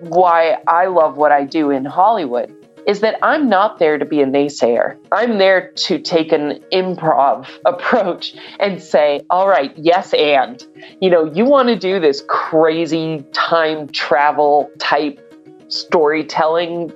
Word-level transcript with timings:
Why 0.00 0.58
I 0.66 0.86
love 0.86 1.16
what 1.16 1.32
I 1.32 1.44
do 1.44 1.70
in 1.70 1.84
Hollywood 1.84 2.54
is 2.86 3.00
that 3.00 3.18
I'm 3.22 3.48
not 3.48 3.78
there 3.78 3.98
to 3.98 4.04
be 4.04 4.22
a 4.22 4.26
naysayer. 4.26 4.96
I'm 5.12 5.38
there 5.38 5.70
to 5.70 5.98
take 5.98 6.32
an 6.32 6.60
improv 6.72 7.46
approach 7.64 8.34
and 8.58 8.82
say, 8.82 9.20
all 9.30 9.48
right, 9.48 9.72
yes, 9.76 10.14
and. 10.14 10.64
You 11.00 11.10
know, 11.10 11.24
you 11.32 11.44
want 11.44 11.68
to 11.68 11.76
do 11.76 12.00
this 12.00 12.24
crazy 12.26 13.24
time 13.32 13.88
travel 13.88 14.70
type 14.78 15.20
storytelling 15.68 16.92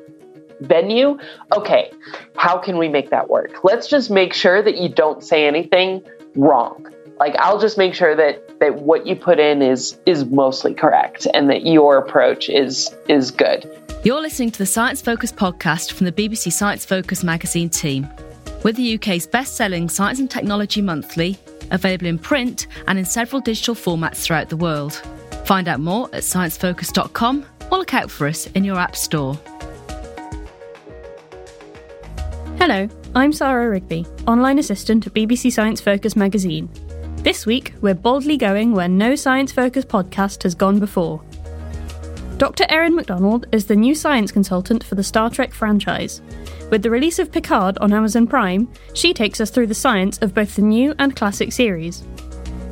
venue? 0.61 1.19
Okay, 1.57 1.93
how 2.37 2.59
can 2.59 2.79
we 2.79 2.89
make 2.89 3.11
that 3.11 3.29
work? 3.29 3.63
Let's 3.63 3.87
just 3.87 4.11
make 4.11 4.33
sure 4.33 4.63
that 4.63 4.79
you 4.79 4.89
don't 4.89 5.23
say 5.23 5.47
anything 5.47 6.03
wrong. 6.35 6.87
Like 7.19 7.37
I'll 7.37 7.61
just 7.61 7.79
make 7.79 7.95
sure 7.95 8.17
that 8.17 8.59
that 8.61 8.83
what 8.83 9.07
you 9.07 9.15
put 9.15 9.39
in 9.39 9.63
is 9.63 9.99
is 10.07 10.25
mostly 10.25 10.75
correct 10.75 11.27
and 11.33 11.49
that 11.51 11.65
your 11.67 11.97
approach 11.99 12.49
is 12.49 12.95
is 13.09 13.31
good. 13.31 13.69
You're 14.03 14.21
listening 14.21 14.51
to 14.51 14.59
the 14.59 14.67
Science 14.67 15.01
Focus 15.01 15.33
podcast 15.33 15.93
from 15.93 16.07
the 16.07 16.13
BBC 16.13 16.53
Science 16.53 16.85
Focus 16.85 17.23
magazine 17.23 17.71
team. 17.71 18.09
We're 18.63 18.73
the 18.73 18.95
UK's 18.97 19.27
best-selling 19.27 19.89
science 19.89 20.19
and 20.19 20.31
technology 20.31 20.83
monthly, 20.83 21.39
available 21.71 22.07
in 22.07 22.19
print 22.19 22.67
and 22.87 22.99
in 22.99 23.05
several 23.05 23.41
digital 23.41 23.75
formats 23.75 24.17
throughout 24.17 24.49
the 24.49 24.57
world. 24.57 24.95
Find 25.45 25.69
out 25.69 25.81
more 25.81 26.07
at 26.15 26.23
sciencefocus.com 26.23 27.47
or 27.71 27.79
look 27.79 27.95
out 27.95 28.11
for 28.11 28.27
us 28.27 28.47
in 28.49 28.65
your 28.65 28.79
app 28.79 28.97
store. 28.97 29.39
Hello, 32.59 32.89
I'm 33.15 33.33
Sarah 33.33 33.69
Rigby, 33.69 34.07
online 34.27 34.59
assistant 34.59 35.07
at 35.07 35.15
BBC 35.15 35.53
Science 35.53 35.81
Focus 35.81 36.17
magazine. 36.17 36.69
This 37.25 37.47
week, 37.47 37.73
we're 37.81 37.95
boldly 37.95 38.37
going 38.37 38.75
where 38.75 38.87
no 38.87 39.17
Science 39.17 39.51
Focus 39.51 39.87
podcast 39.87 40.43
has 40.43 40.55
gone 40.55 40.79
before. 40.79 41.23
Dr. 42.37 42.67
Erin 42.69 42.95
Macdonald 42.95 43.47
is 43.51 43.65
the 43.65 43.75
new 43.75 43.95
science 43.95 44.31
consultant 44.31 44.85
for 44.85 44.95
the 44.95 45.03
Star 45.03 45.31
Trek 45.31 45.55
franchise. 45.55 46.21
With 46.71 46.83
the 46.83 46.91
release 46.91 47.19
of 47.19 47.33
Picard 47.33 47.79
on 47.79 47.95
Amazon 47.95 48.27
Prime, 48.27 48.71
she 48.93 49.15
takes 49.15 49.41
us 49.41 49.49
through 49.49 49.69
the 49.69 49.75
science 49.75 50.19
of 50.19 50.35
both 50.35 50.55
the 50.55 50.61
new 50.61 50.95
and 50.99 51.17
classic 51.17 51.51
series. 51.51 52.05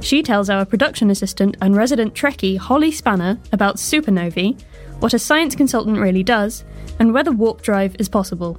She 0.00 0.22
tells 0.22 0.50
our 0.50 0.66
production 0.66 1.08
assistant 1.08 1.56
and 1.62 1.74
resident 1.74 2.12
Trekkie 2.12 2.58
Holly 2.58 2.92
Spanner 2.92 3.38
about 3.52 3.76
supernovae, 3.76 4.60
what 4.98 5.14
a 5.14 5.18
science 5.18 5.56
consultant 5.56 5.96
really 5.96 6.22
does, 6.22 6.62
and 6.98 7.14
whether 7.14 7.32
warp 7.32 7.62
drive 7.62 7.96
is 7.98 8.10
possible. 8.10 8.58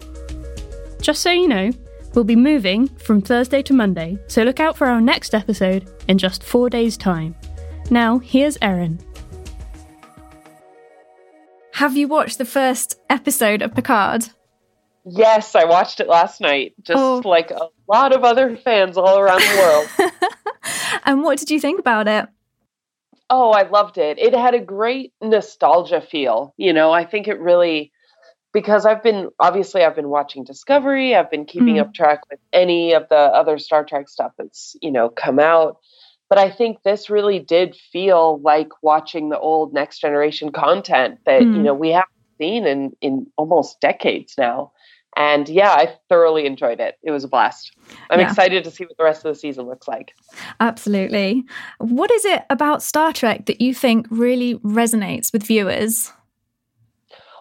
Just 1.01 1.21
so 1.21 1.29
you 1.29 1.47
know, 1.47 1.69
We'll 2.13 2.23
be 2.23 2.35
moving 2.35 2.87
from 2.89 3.21
Thursday 3.21 3.63
to 3.63 3.73
Monday, 3.73 4.19
so 4.27 4.43
look 4.43 4.59
out 4.59 4.77
for 4.77 4.85
our 4.85 5.01
next 5.01 5.33
episode 5.33 5.89
in 6.07 6.19
just 6.19 6.43
four 6.43 6.69
days' 6.69 6.95
time. 6.95 7.35
Now, 7.89 8.19
here's 8.19 8.57
Erin. 8.61 8.99
Have 11.73 11.97
you 11.97 12.07
watched 12.07 12.37
the 12.37 12.45
first 12.45 12.99
episode 13.09 13.63
of 13.63 13.73
Picard? 13.73 14.29
Yes, 15.05 15.55
I 15.55 15.65
watched 15.65 15.99
it 15.99 16.07
last 16.07 16.39
night, 16.39 16.75
just 16.83 16.99
oh. 16.99 17.21
like 17.25 17.49
a 17.49 17.69
lot 17.89 18.15
of 18.15 18.23
other 18.23 18.55
fans 18.57 18.95
all 18.95 19.17
around 19.17 19.41
the 19.41 19.87
world. 19.99 20.11
and 21.05 21.23
what 21.23 21.39
did 21.39 21.49
you 21.49 21.59
think 21.59 21.79
about 21.79 22.07
it? 22.07 22.27
Oh, 23.31 23.51
I 23.51 23.63
loved 23.63 23.97
it. 23.97 24.19
It 24.19 24.35
had 24.35 24.53
a 24.53 24.59
great 24.59 25.13
nostalgia 25.19 25.99
feel. 25.99 26.53
You 26.57 26.73
know, 26.73 26.91
I 26.91 27.05
think 27.05 27.27
it 27.27 27.39
really 27.39 27.91
because 28.53 28.85
I've 28.85 29.03
been 29.03 29.29
obviously 29.39 29.83
I've 29.83 29.95
been 29.95 30.09
watching 30.09 30.43
Discovery, 30.43 31.15
I've 31.15 31.31
been 31.31 31.45
keeping 31.45 31.75
mm. 31.75 31.81
up 31.81 31.93
track 31.93 32.21
with 32.29 32.39
any 32.53 32.93
of 32.93 33.09
the 33.09 33.15
other 33.15 33.57
Star 33.57 33.83
Trek 33.83 34.07
stuff 34.07 34.31
that's, 34.37 34.75
you 34.81 34.91
know, 34.91 35.09
come 35.09 35.39
out. 35.39 35.79
But 36.29 36.37
I 36.37 36.49
think 36.49 36.83
this 36.83 37.09
really 37.09 37.39
did 37.39 37.75
feel 37.75 38.39
like 38.41 38.69
watching 38.81 39.29
the 39.29 39.39
old 39.39 39.73
next 39.73 39.99
generation 39.99 40.51
content 40.51 41.19
that, 41.25 41.41
mm. 41.41 41.55
you 41.55 41.61
know, 41.63 41.73
we 41.73 41.89
haven't 41.89 42.09
seen 42.39 42.65
in 42.65 42.95
in 43.01 43.27
almost 43.37 43.81
decades 43.81 44.35
now. 44.37 44.71
And 45.15 45.47
yeah, 45.47 45.69
I 45.69 45.95
thoroughly 46.09 46.47
enjoyed 46.47 46.79
it. 46.79 46.97
It 47.03 47.11
was 47.11 47.23
a 47.23 47.27
blast. 47.27 47.71
I'm 48.09 48.19
yeah. 48.19 48.27
excited 48.27 48.63
to 48.63 48.71
see 48.71 48.85
what 48.85 48.97
the 48.97 49.03
rest 49.03 49.23
of 49.23 49.33
the 49.33 49.39
season 49.39 49.67
looks 49.67 49.87
like. 49.87 50.13
Absolutely. 50.59 51.43
What 51.77 52.09
is 52.09 52.25
it 52.25 52.43
about 52.49 52.81
Star 52.81 53.13
Trek 53.13 53.45
that 53.45 53.61
you 53.61 53.75
think 53.75 54.07
really 54.09 54.55
resonates 54.59 55.31
with 55.31 55.43
viewers? 55.43 56.11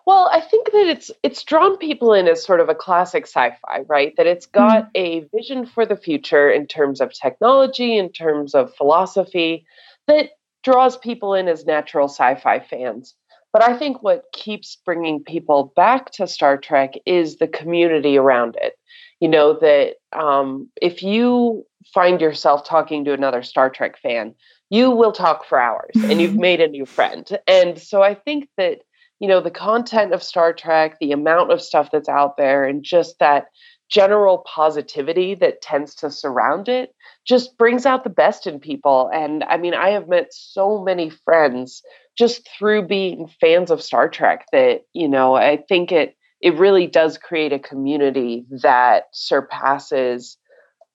Well, 0.06 0.28
I 0.32 0.40
think 0.40 0.72
that 0.72 0.86
it's 0.88 1.10
it's 1.22 1.44
drawn 1.44 1.76
people 1.76 2.12
in 2.12 2.26
as 2.26 2.44
sort 2.44 2.60
of 2.60 2.68
a 2.68 2.74
classic 2.74 3.26
sci-fi, 3.26 3.82
right? 3.86 4.14
That 4.16 4.26
it's 4.26 4.46
got 4.46 4.86
mm. 4.86 4.90
a 4.96 5.20
vision 5.36 5.64
for 5.66 5.86
the 5.86 5.96
future 5.96 6.50
in 6.50 6.66
terms 6.66 7.00
of 7.00 7.12
technology, 7.12 7.96
in 7.96 8.10
terms 8.10 8.54
of 8.54 8.74
philosophy, 8.74 9.64
that 10.08 10.30
draws 10.64 10.96
people 10.96 11.34
in 11.34 11.48
as 11.48 11.66
natural 11.66 12.08
sci-fi 12.08 12.60
fans. 12.60 13.14
But 13.52 13.62
I 13.62 13.76
think 13.76 14.02
what 14.02 14.24
keeps 14.32 14.76
bringing 14.76 15.22
people 15.22 15.72
back 15.76 16.10
to 16.12 16.26
Star 16.26 16.56
Trek 16.56 16.94
is 17.04 17.36
the 17.36 17.48
community 17.48 18.16
around 18.16 18.56
it. 18.60 18.74
You 19.20 19.28
know 19.28 19.58
that 19.60 19.96
um, 20.12 20.68
if 20.80 21.02
you 21.02 21.64
find 21.92 22.20
yourself 22.20 22.64
talking 22.64 23.04
to 23.04 23.12
another 23.12 23.42
Star 23.42 23.68
Trek 23.70 23.98
fan, 23.98 24.34
you 24.70 24.90
will 24.90 25.12
talk 25.12 25.44
for 25.44 25.60
hours, 25.60 25.94
and 25.96 26.20
you've 26.20 26.36
made 26.48 26.60
a 26.60 26.66
new 26.66 26.86
friend. 26.86 27.38
And 27.46 27.78
so 27.78 28.02
I 28.02 28.14
think 28.14 28.48
that 28.56 28.78
you 29.22 29.28
know, 29.28 29.40
the 29.40 29.52
content 29.52 30.12
of 30.12 30.20
Star 30.20 30.52
Trek, 30.52 30.98
the 30.98 31.12
amount 31.12 31.52
of 31.52 31.62
stuff 31.62 31.90
that's 31.92 32.08
out 32.08 32.36
there, 32.36 32.64
and 32.64 32.82
just 32.82 33.20
that 33.20 33.44
general 33.88 34.38
positivity 34.52 35.36
that 35.36 35.62
tends 35.62 35.94
to 35.94 36.10
surround 36.10 36.68
it 36.68 36.92
just 37.24 37.56
brings 37.56 37.86
out 37.86 38.02
the 38.02 38.10
best 38.10 38.48
in 38.48 38.58
people. 38.58 39.08
And 39.14 39.44
I 39.44 39.58
mean, 39.58 39.74
I 39.74 39.90
have 39.90 40.08
met 40.08 40.34
so 40.34 40.82
many 40.82 41.08
friends 41.08 41.82
just 42.18 42.48
through 42.58 42.88
being 42.88 43.30
fans 43.40 43.70
of 43.70 43.80
Star 43.80 44.08
Trek 44.08 44.46
that, 44.50 44.80
you 44.92 45.08
know, 45.08 45.36
I 45.36 45.58
think 45.68 45.92
it 45.92 46.16
it 46.40 46.54
really 46.56 46.88
does 46.88 47.16
create 47.16 47.52
a 47.52 47.60
community 47.60 48.44
that 48.62 49.04
surpasses 49.12 50.36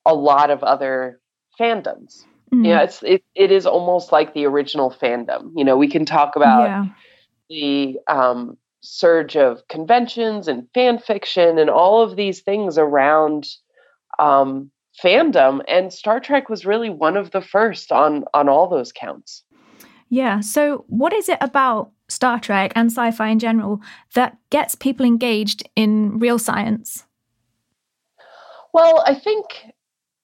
a 0.05 0.13
lot 0.13 0.49
of 0.49 0.63
other 0.63 1.21
fandoms. 1.57 2.25
Mm-hmm. 2.53 2.65
Yeah, 2.65 2.81
it's 2.81 3.01
it, 3.03 3.23
it 3.35 3.53
is 3.53 3.65
almost 3.65 4.11
like 4.11 4.33
the 4.33 4.45
original 4.45 4.91
fandom. 4.91 5.51
You 5.55 5.63
know, 5.63 5.77
we 5.77 5.87
can 5.87 6.03
talk 6.03 6.35
about 6.35 6.63
yeah 6.65 6.85
the 7.49 7.99
um, 8.07 8.57
surge 8.81 9.35
of 9.35 9.67
conventions 9.67 10.47
and 10.47 10.67
fan 10.73 10.99
fiction 10.99 11.57
and 11.57 11.69
all 11.69 12.01
of 12.01 12.15
these 12.15 12.41
things 12.41 12.77
around 12.77 13.47
um, 14.19 14.71
fandom, 15.01 15.61
and 15.67 15.93
Star 15.93 16.19
Trek 16.19 16.49
was 16.49 16.65
really 16.65 16.89
one 16.89 17.17
of 17.17 17.31
the 17.31 17.41
first 17.41 17.91
on 17.91 18.25
on 18.33 18.49
all 18.49 18.67
those 18.67 18.91
counts. 18.91 19.43
Yeah. 20.09 20.39
So, 20.39 20.85
what 20.87 21.13
is 21.13 21.29
it 21.29 21.37
about 21.41 21.91
Star 22.07 22.39
Trek 22.39 22.71
and 22.75 22.91
sci-fi 22.91 23.29
in 23.29 23.39
general 23.39 23.81
that 24.13 24.37
gets 24.49 24.75
people 24.75 25.05
engaged 25.05 25.67
in 25.75 26.19
real 26.19 26.39
science? 26.39 27.05
Well, 28.73 29.03
I 29.05 29.15
think 29.15 29.45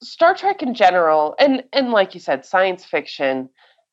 Star 0.01 0.35
Trek 0.35 0.61
in 0.61 0.73
general, 0.73 1.35
and 1.39 1.63
and 1.73 1.91
like 1.91 2.13
you 2.13 2.19
said, 2.19 2.45
science 2.45 2.85
fiction 2.85 3.49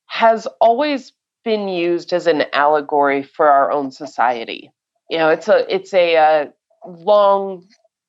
has 0.07 0.47
always 0.61 1.13
been 1.45 1.69
used 1.69 2.13
as 2.13 2.27
an 2.27 2.45
allegory 2.53 3.23
for 3.23 3.49
our 3.49 3.73
own 3.73 3.91
society. 3.91 4.71
You 5.09 5.19
know, 5.19 5.31
it's 5.31 5.49
a 5.49 5.75
it's 5.75 5.95
a, 5.95 6.17
uh, 6.17 6.47
long 6.87 7.67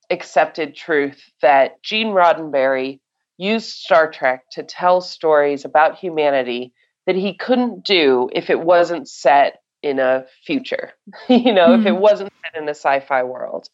accepted 0.10 0.76
truth 0.76 1.22
that 1.42 1.82
Gene 1.84 2.08
Roddenberry 2.08 3.00
used 3.38 3.70
Star 3.70 4.12
Trek 4.12 4.44
to 4.52 4.64
tell 4.64 5.02
stories 5.02 5.66
about 5.66 5.98
humanity 5.98 6.74
that 7.08 7.16
he 7.16 7.34
couldn't 7.34 7.84
do 7.84 8.30
if 8.34 8.50
it 8.50 8.60
wasn't 8.60 9.10
set 9.10 9.62
in 9.82 10.00
a 10.00 10.26
future, 10.46 10.92
you 11.30 11.52
know, 11.54 11.70
mm-hmm. 11.70 11.82
if 11.82 11.88
it 11.88 11.96
hmm. 11.96 12.02
wasn't 12.02 12.34
set 12.44 12.62
in 12.62 12.68
a 12.68 12.76
sci 12.76 13.00
fi 13.00 13.24
world. 13.24 13.68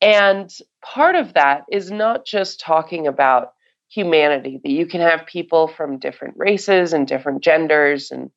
And 0.00 0.52
part 0.82 1.16
of 1.16 1.34
that 1.34 1.62
is 1.72 1.90
not 1.90 2.26
just 2.26 2.60
talking 2.60 3.06
about 3.06 3.52
humanity, 3.88 4.60
that 4.62 4.70
you 4.70 4.86
can 4.86 5.00
have 5.00 5.26
people 5.26 5.66
from 5.66 5.98
different 5.98 6.34
races 6.36 6.92
and 6.92 7.06
different 7.06 7.42
genders 7.42 8.10
and 8.10 8.30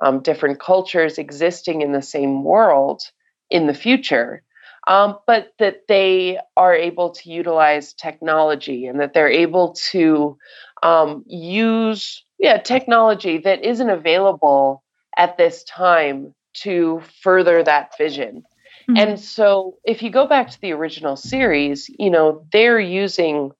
um, 0.00 0.20
different 0.20 0.60
cultures 0.60 1.18
existing 1.18 1.82
in 1.82 1.92
the 1.92 2.02
same 2.02 2.44
world 2.44 3.02
in 3.50 3.66
the 3.66 3.74
future, 3.74 4.42
um, 4.86 5.18
but 5.26 5.52
that 5.58 5.82
they 5.88 6.38
are 6.56 6.74
able 6.74 7.10
to 7.10 7.30
utilize 7.30 7.94
technology 7.94 8.86
and 8.86 9.00
that 9.00 9.14
they're 9.14 9.30
able 9.30 9.74
to 9.90 10.36
um, 10.82 11.24
use 11.26 12.22
yeah 12.38 12.58
technology 12.58 13.38
that 13.38 13.64
isn't 13.64 13.90
available 13.90 14.82
at 15.16 15.38
this 15.38 15.64
time 15.64 16.34
to 16.52 17.02
further 17.22 17.62
that 17.62 17.96
vision. 17.96 18.42
Mm-hmm. 18.88 18.96
And 18.96 19.20
so 19.20 19.76
if 19.84 20.02
you 20.02 20.10
go 20.10 20.26
back 20.26 20.50
to 20.50 20.60
the 20.60 20.72
original 20.72 21.16
series, 21.16 21.90
you 21.98 22.10
know, 22.10 22.44
they're 22.52 22.80
using 22.80 23.52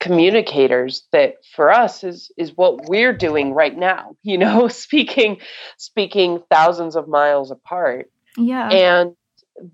communicators 0.00 1.06
that 1.12 1.34
for 1.54 1.70
us 1.72 2.04
is 2.04 2.30
is 2.36 2.56
what 2.56 2.88
we're 2.88 3.12
doing 3.12 3.52
right 3.52 3.76
now, 3.76 4.16
you 4.22 4.38
know, 4.38 4.68
speaking 4.68 5.38
speaking 5.76 6.42
thousands 6.50 6.96
of 6.96 7.08
miles 7.08 7.50
apart. 7.50 8.10
Yeah. 8.36 8.68
And 8.68 9.16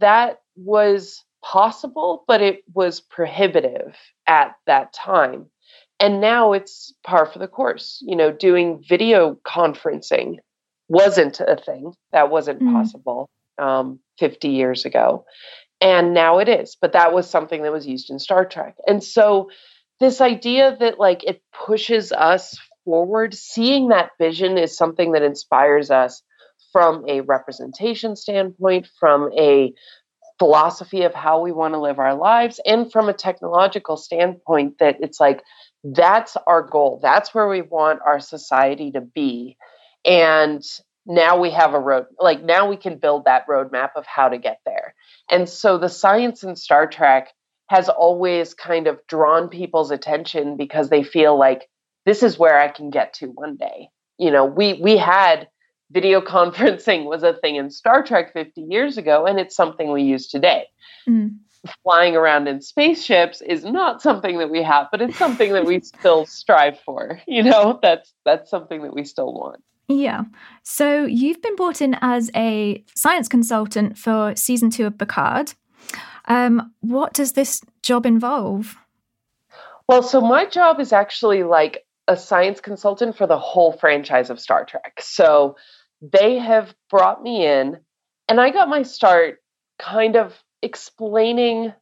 that 0.01 0.41
was 0.57 1.23
possible, 1.43 2.25
but 2.27 2.41
it 2.41 2.63
was 2.73 3.01
prohibitive 3.01 3.97
at 4.27 4.57
that 4.67 4.93
time. 4.95 5.47
And 6.01 6.21
now 6.21 6.55
it's 6.55 6.95
par 7.05 7.27
for 7.27 7.39
the 7.39 7.49
course. 7.49 8.03
You 8.07 8.17
know, 8.17 8.33
doing 8.33 8.83
video 8.89 9.39
conferencing 9.47 10.39
wasn't 10.89 11.41
a 11.41 11.57
thing. 11.57 11.93
That 12.13 12.31
wasn't 12.31 12.61
mm. 12.61 12.73
possible 12.73 13.29
um, 13.59 14.01
50 14.19 14.49
years 14.49 14.85
ago. 14.85 15.25
And 15.81 16.15
now 16.15 16.39
it 16.39 16.49
is. 16.49 16.77
But 16.81 16.93
that 16.93 17.13
was 17.13 17.29
something 17.29 17.63
that 17.63 17.73
was 17.73 17.87
used 17.87 18.11
in 18.11 18.19
Star 18.19 18.45
Trek. 18.45 18.77
And 18.87 19.05
so 19.05 19.51
this 20.05 20.21
idea 20.21 20.77
that 20.79 20.99
like 20.99 21.25
it 21.25 21.43
pushes 21.53 22.13
us 22.13 22.59
forward, 22.85 23.35
seeing 23.35 23.89
that 23.89 24.11
vision 24.19 24.59
is 24.59 24.77
something 24.77 25.13
that 25.13 25.23
inspires 25.23 25.91
us 25.91 26.23
from 26.73 27.05
a 27.09 27.21
representation 27.23 28.15
standpoint, 28.17 28.89
from 28.99 29.31
a 29.39 29.73
philosophy 30.39 31.03
of 31.03 31.15
how 31.15 31.41
we 31.41 31.53
want 31.53 31.75
to 31.75 31.81
live 31.81 31.99
our 31.99 32.15
lives, 32.15 32.61
and 32.67 32.93
from 32.93 33.09
a 33.09 33.15
technological 33.15 33.97
standpoint, 33.97 34.79
that 34.79 34.97
it's 35.01 35.21
like 35.21 35.43
that's 35.85 36.37
our 36.47 36.63
goal. 36.63 37.01
That's 37.03 37.35
where 37.35 37.49
we 37.49 37.63
want 37.63 38.01
our 38.05 38.21
society 38.21 38.93
to 38.93 39.01
be. 39.01 39.57
And 40.05 40.63
now 41.07 41.39
we 41.39 41.51
have 41.51 41.75
a 41.75 41.81
road, 41.81 42.07
like 42.19 42.43
now 42.43 42.69
we 42.69 42.77
can 42.77 42.99
build 42.99 43.25
that 43.25 43.47
roadmap 43.47 43.91
of 43.97 44.07
how 44.07 44.29
to 44.29 44.39
get 44.39 44.59
there. 44.67 44.95
And 45.31 45.49
so 45.49 45.79
the 45.79 45.89
science 45.89 46.43
in 46.43 46.57
Star 46.57 46.87
Trek 46.87 47.33
has 47.69 47.89
always 47.89 48.55
kind 48.55 48.87
of 48.87 49.01
drawn 49.09 49.49
people's 49.49 49.91
attention 49.91 50.57
because 50.57 50.91
they 50.91 51.03
feel 51.03 51.39
like 51.39 51.69
this 52.05 52.23
is 52.23 52.39
where 52.39 52.61
I 52.61 52.69
can 52.69 52.91
get 52.91 53.15
to 53.15 53.27
one 53.29 53.57
day. 53.57 53.89
You 54.19 54.31
know, 54.31 54.45
we 54.45 54.75
we 54.75 54.97
had 54.97 55.49
video 55.91 56.21
conferencing 56.35 57.05
was 57.05 57.23
a 57.23 57.35
thing 57.35 57.57
in 57.57 57.71
Star 57.71 58.03
Trek 58.03 58.33
50 58.33 58.61
years 58.63 58.99
ago 58.99 59.27
and 59.27 59.39
it's 59.39 59.57
something 59.57 59.91
we 59.91 60.03
use 60.03 60.29
today. 60.29 60.65
Mm. 61.09 61.39
Flying 61.83 62.15
around 62.15 62.47
in 62.47 62.61
spaceships 62.61 63.41
is 63.41 63.65
not 63.65 64.03
something 64.03 64.37
that 64.39 64.51
we 64.51 64.63
have, 64.63 64.89
but 64.91 65.01
it's 65.01 65.17
something 65.17 65.55
that 65.55 65.65
we 65.65 65.81
still 65.81 66.27
strive 66.27 66.79
for. 66.81 67.21
You 67.27 67.43
know, 67.43 67.79
that's 67.83 68.13
that's 68.25 68.51
something 68.51 68.83
that 68.83 68.95
we 68.95 69.05
still 69.05 69.33
want. 69.33 69.63
Yeah. 69.89 70.25
So 70.63 71.05
you've 71.05 71.43
been 71.43 71.57
brought 71.57 71.81
in 71.81 71.97
as 72.01 72.31
a 72.35 72.85
science 72.95 73.29
consultant 73.29 73.99
for 73.99 74.35
season 74.37 74.71
two 74.71 74.87
of 74.87 74.99
Picard. 74.99 75.55
Um, 76.27 76.73
what 76.81 77.13
does 77.13 77.33
this 77.33 77.61
job 77.83 78.07
involve? 78.07 78.77
Well, 79.89 80.03
so 80.03 80.21
my 80.21 80.47
job 80.47 80.81
is 80.81 80.93
actually 80.93 81.43
like 81.43 81.85
a 82.09 82.17
science 82.17 82.61
consultant 82.61 83.17
for 83.17 83.27
the 83.27 83.39
whole 83.39 83.73
franchise 83.73 84.31
of 84.31 84.41
Star 84.41 84.65
Trek. 84.65 85.01
So 85.01 85.57
they 86.01 86.39
have 86.39 86.75
brought 86.91 87.23
me 87.23 87.47
in, 87.47 87.79
and 88.29 88.41
I 88.41 88.51
got 88.51 88.69
my 88.69 88.83
start 88.83 89.39
kind 89.79 90.17
of 90.17 90.35
explaining 90.63 91.73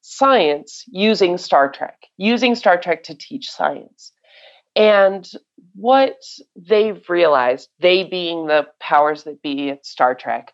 science 0.00 0.84
using 0.86 1.38
Star 1.38 1.70
Trek, 1.70 2.06
using 2.16 2.54
Star 2.54 2.78
Trek 2.80 3.04
to 3.04 3.14
teach 3.14 3.50
science. 3.50 4.12
And 4.76 5.28
what 5.74 6.18
they've 6.56 7.02
realized, 7.08 7.68
they 7.80 8.04
being 8.04 8.46
the 8.46 8.68
powers 8.78 9.24
that 9.24 9.42
be 9.42 9.70
at 9.70 9.84
Star 9.84 10.14
Trek, 10.14 10.52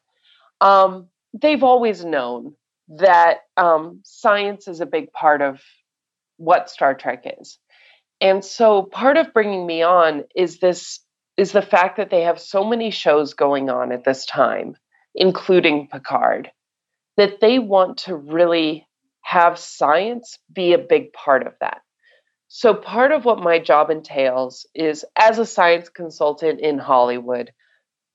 um, 0.61 1.08
they've 1.35 1.62
always 1.62 2.05
known 2.05 2.55
that 2.89 3.39
um, 3.57 4.01
science 4.05 4.69
is 4.69 4.81
a 4.81 4.87
big 4.87 5.13
part 5.13 5.43
of 5.43 5.61
what 6.37 6.71
Star 6.71 6.95
Trek 6.95 7.25
is. 7.41 7.59
And 8.21 8.45
so 8.45 8.83
part 8.83 9.17
of 9.17 9.33
bringing 9.33 9.67
me 9.67 9.83
on 9.83 10.25
is 10.35 10.59
this 10.59 11.01
is 11.37 11.53
the 11.53 11.63
fact 11.63 11.97
that 11.97 12.11
they 12.11 12.23
have 12.23 12.41
so 12.41 12.65
many 12.65 12.91
shows 12.91 13.35
going 13.35 13.69
on 13.69 13.91
at 13.91 14.05
this 14.05 14.25
time, 14.25 14.77
including 15.15 15.89
Picard, 15.89 16.51
that 17.17 17.41
they 17.41 17.59
want 17.59 17.99
to 17.99 18.15
really 18.15 18.87
have 19.23 19.59
science 19.59 20.39
be 20.53 20.75
a 20.75 20.79
big 20.79 21.13
part 21.13 21.47
of 21.47 21.55
that. 21.61 21.81
So 22.49 22.73
part 22.73 23.11
of 23.11 23.25
what 23.25 23.41
my 23.41 23.59
job 23.59 23.91
entails 23.91 24.67
is 24.75 25.05
as 25.17 25.39
a 25.39 25.47
science 25.47 25.89
consultant 25.89 26.61
in 26.61 26.79
Hollywood, 26.79 27.51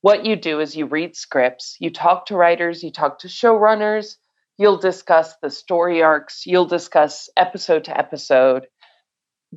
what 0.01 0.25
you 0.25 0.37
do 0.37 0.61
is 0.61 0.77
you 0.77 0.85
read 0.85 1.15
scripts, 1.15 1.75
you 1.79 1.91
talk 1.91 2.27
to 2.27 2.37
writers, 2.37 2.81
you 2.81 2.91
talk 2.91 3.19
to 3.19 3.27
showrunners, 3.27 4.15
You'll 4.59 4.77
discuss 4.77 5.35
the 5.41 5.49
story 5.49 6.03
arcs, 6.03 6.45
you'll 6.45 6.65
discuss 6.65 7.29
episode 7.37 7.85
to 7.85 7.97
episode 7.97 8.67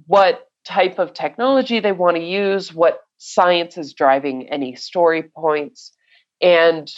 what 0.06 0.46
type 0.64 1.00
of 1.00 1.12
technology 1.12 1.80
they 1.80 1.90
want 1.90 2.16
to 2.16 2.22
use, 2.22 2.72
what 2.72 3.00
science 3.18 3.76
is 3.76 3.94
driving 3.94 4.48
any 4.48 4.76
story 4.76 5.24
points. 5.24 5.92
And 6.40 6.88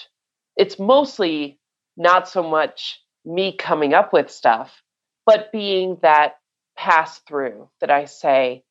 it's 0.55 0.79
mostly 0.79 1.59
not 1.97 2.29
so 2.29 2.43
much 2.43 3.01
me 3.25 3.57
coming 3.57 3.95
up 3.95 4.13
with 4.13 4.31
stuff, 4.31 4.83
but 5.25 5.51
being 5.51 5.97
that 6.03 6.35
pass 6.77 7.21
through 7.21 7.71
that 7.81 7.91
I 7.91 8.05
say, 8.05 8.65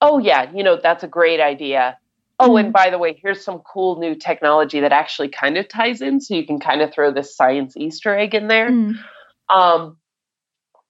oh, 0.00 0.18
yeah, 0.18 0.50
you 0.54 0.62
know, 0.62 0.78
that's 0.82 1.04
a 1.04 1.08
great 1.08 1.40
idea. 1.40 1.98
Oh, 2.40 2.56
and 2.56 2.66
mm-hmm. 2.66 2.72
by 2.72 2.90
the 2.90 2.98
way, 2.98 3.18
here's 3.20 3.44
some 3.44 3.60
cool 3.60 3.98
new 3.98 4.14
technology 4.14 4.80
that 4.80 4.92
actually 4.92 5.28
kind 5.28 5.56
of 5.56 5.66
ties 5.68 6.00
in, 6.00 6.20
so 6.20 6.34
you 6.34 6.46
can 6.46 6.60
kind 6.60 6.82
of 6.82 6.92
throw 6.92 7.10
this 7.12 7.34
science 7.34 7.76
Easter 7.76 8.16
egg 8.16 8.34
in 8.34 8.46
there. 8.46 8.70
Mm. 8.70 8.94
Um, 9.48 9.96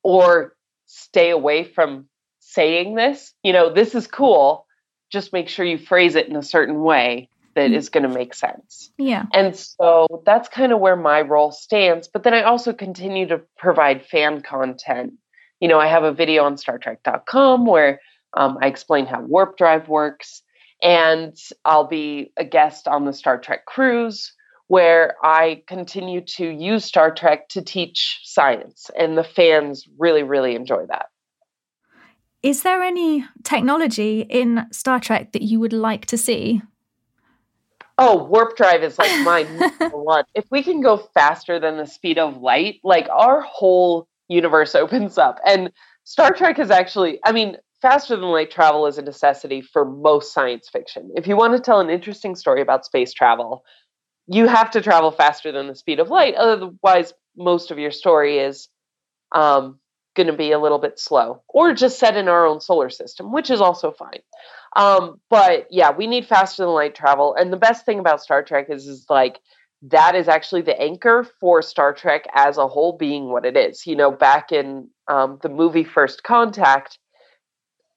or 0.02 0.54
stay 0.86 1.30
away 1.30 1.64
from 1.64 2.08
saying 2.40 2.94
this. 2.94 3.32
You 3.42 3.52
know, 3.52 3.72
this 3.72 3.94
is 3.94 4.06
cool. 4.06 4.66
Just 5.10 5.32
make 5.32 5.48
sure 5.48 5.64
you 5.64 5.78
phrase 5.78 6.16
it 6.16 6.28
in 6.28 6.36
a 6.36 6.42
certain 6.42 6.82
way 6.82 7.30
that 7.54 7.70
mm. 7.70 7.74
is 7.74 7.88
going 7.88 8.02
to 8.02 8.14
make 8.14 8.34
sense. 8.34 8.90
Yeah. 8.98 9.24
And 9.32 9.56
so 9.56 10.22
that's 10.26 10.48
kind 10.48 10.72
of 10.72 10.80
where 10.80 10.96
my 10.96 11.22
role 11.22 11.52
stands. 11.52 12.08
But 12.08 12.24
then 12.24 12.34
I 12.34 12.42
also 12.42 12.72
continue 12.72 13.26
to 13.28 13.42
provide 13.56 14.06
fan 14.06 14.42
content. 14.42 15.14
You 15.60 15.68
know, 15.68 15.80
I 15.80 15.88
have 15.88 16.04
a 16.04 16.12
video 16.12 16.44
on 16.44 16.56
StarTrek.com 16.56 17.66
where 17.66 18.00
um, 18.34 18.58
I 18.60 18.66
explain 18.66 19.06
how 19.06 19.22
warp 19.22 19.56
drive 19.56 19.88
works 19.88 20.42
and 20.82 21.36
I'll 21.64 21.86
be 21.86 22.32
a 22.36 22.44
guest 22.44 22.88
on 22.88 23.04
the 23.04 23.12
Star 23.12 23.38
Trek 23.38 23.66
cruise 23.66 24.32
where 24.68 25.16
I 25.22 25.62
continue 25.66 26.20
to 26.20 26.46
use 26.46 26.84
Star 26.84 27.12
Trek 27.12 27.48
to 27.50 27.62
teach 27.62 28.20
science, 28.24 28.90
and 28.98 29.16
the 29.16 29.24
fans 29.24 29.86
really, 29.98 30.22
really 30.22 30.54
enjoy 30.54 30.84
that. 30.88 31.06
Is 32.42 32.62
there 32.62 32.82
any 32.82 33.24
technology 33.42 34.20
in 34.20 34.66
Star 34.70 35.00
Trek 35.00 35.32
that 35.32 35.42
you 35.42 35.58
would 35.58 35.72
like 35.72 36.06
to 36.06 36.18
see? 36.18 36.62
Oh, 37.96 38.24
warp 38.24 38.56
drive 38.56 38.84
is 38.84 38.96
like 38.98 39.24
my 39.24 39.42
number 39.80 39.98
one. 39.98 40.24
If 40.34 40.44
we 40.50 40.62
can 40.62 40.80
go 40.80 40.98
faster 41.14 41.58
than 41.58 41.78
the 41.78 41.86
speed 41.86 42.18
of 42.18 42.36
light, 42.36 42.80
like 42.84 43.08
our 43.10 43.40
whole 43.40 44.06
universe 44.28 44.74
opens 44.76 45.18
up. 45.18 45.38
And 45.44 45.72
Star 46.04 46.32
Trek 46.32 46.58
is 46.58 46.70
actually, 46.70 47.18
I 47.24 47.32
mean, 47.32 47.56
faster 47.80 48.16
than 48.16 48.24
light 48.26 48.50
travel 48.50 48.86
is 48.86 48.98
a 48.98 49.02
necessity 49.02 49.60
for 49.60 49.84
most 49.84 50.32
science 50.32 50.68
fiction. 50.68 51.12
If 51.16 51.26
you 51.26 51.36
want 51.36 51.54
to 51.54 51.60
tell 51.60 51.80
an 51.80 51.90
interesting 51.90 52.34
story 52.34 52.60
about 52.60 52.84
space 52.84 53.12
travel, 53.12 53.64
you 54.26 54.46
have 54.46 54.70
to 54.72 54.80
travel 54.80 55.10
faster 55.10 55.52
than 55.52 55.68
the 55.68 55.74
speed 55.74 56.00
of 56.00 56.10
light. 56.10 56.34
Otherwise, 56.34 57.14
most 57.36 57.70
of 57.70 57.78
your 57.78 57.90
story 57.90 58.38
is 58.38 58.68
um, 59.34 59.78
going 60.14 60.26
to 60.26 60.32
be 60.32 60.52
a 60.52 60.58
little 60.58 60.78
bit 60.78 60.98
slow, 60.98 61.42
or 61.48 61.72
just 61.72 61.98
set 61.98 62.16
in 62.16 62.28
our 62.28 62.46
own 62.46 62.60
solar 62.60 62.90
system, 62.90 63.32
which 63.32 63.50
is 63.50 63.60
also 63.60 63.92
fine. 63.92 64.20
Um, 64.76 65.20
but 65.30 65.68
yeah, 65.70 65.92
we 65.92 66.06
need 66.06 66.26
faster 66.26 66.64
than 66.64 66.72
light 66.74 66.94
travel. 66.94 67.34
And 67.34 67.52
the 67.52 67.56
best 67.56 67.86
thing 67.86 67.98
about 67.98 68.20
Star 68.20 68.42
Trek 68.42 68.66
is, 68.68 68.86
is 68.86 69.06
like 69.08 69.40
that 69.82 70.14
is 70.14 70.28
actually 70.28 70.62
the 70.62 70.78
anchor 70.78 71.26
for 71.40 71.62
Star 71.62 71.94
Trek 71.94 72.26
as 72.34 72.58
a 72.58 72.66
whole 72.66 72.96
being 72.96 73.30
what 73.30 73.46
it 73.46 73.56
is. 73.56 73.86
You 73.86 73.96
know, 73.96 74.10
back 74.10 74.52
in 74.52 74.88
um, 75.06 75.38
the 75.42 75.48
movie 75.48 75.84
First 75.84 76.22
Contact, 76.22 76.98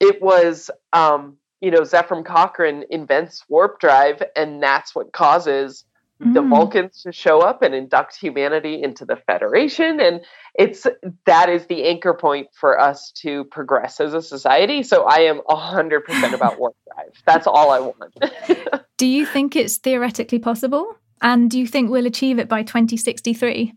it 0.01 0.21
was 0.21 0.69
um, 0.91 1.37
you 1.61 1.71
know 1.71 1.81
Zefram 1.81 2.25
Cochrane 2.25 2.83
invents 2.89 3.45
warp 3.47 3.79
drive, 3.79 4.21
and 4.35 4.61
that's 4.61 4.93
what 4.93 5.13
causes 5.13 5.85
the 6.19 6.41
mm. 6.41 6.49
Vulcans 6.49 7.01
to 7.01 7.11
show 7.11 7.41
up 7.41 7.63
and 7.63 7.73
induct 7.73 8.15
humanity 8.15 8.81
into 8.83 9.05
the 9.05 9.15
Federation. 9.15 9.99
And 9.99 10.21
it's 10.53 10.85
that 11.25 11.49
is 11.49 11.65
the 11.65 11.85
anchor 11.85 12.13
point 12.13 12.47
for 12.53 12.79
us 12.79 13.11
to 13.21 13.45
progress 13.45 13.99
as 13.99 14.13
a 14.13 14.21
society. 14.21 14.83
So 14.83 15.03
I 15.03 15.21
am 15.21 15.41
100% 15.49 16.33
about 16.33 16.59
warp 16.59 16.75
drive. 16.93 17.13
That's 17.25 17.47
all 17.47 17.71
I 17.71 17.79
want. 17.79 18.85
do 18.97 19.07
you 19.07 19.25
think 19.25 19.55
it's 19.55 19.77
theoretically 19.77 20.37
possible? 20.37 20.95
And 21.23 21.49
do 21.49 21.57
you 21.59 21.65
think 21.65 21.89
we'll 21.89 22.05
achieve 22.05 22.37
it 22.37 22.47
by 22.47 22.63
2063? 22.63 23.73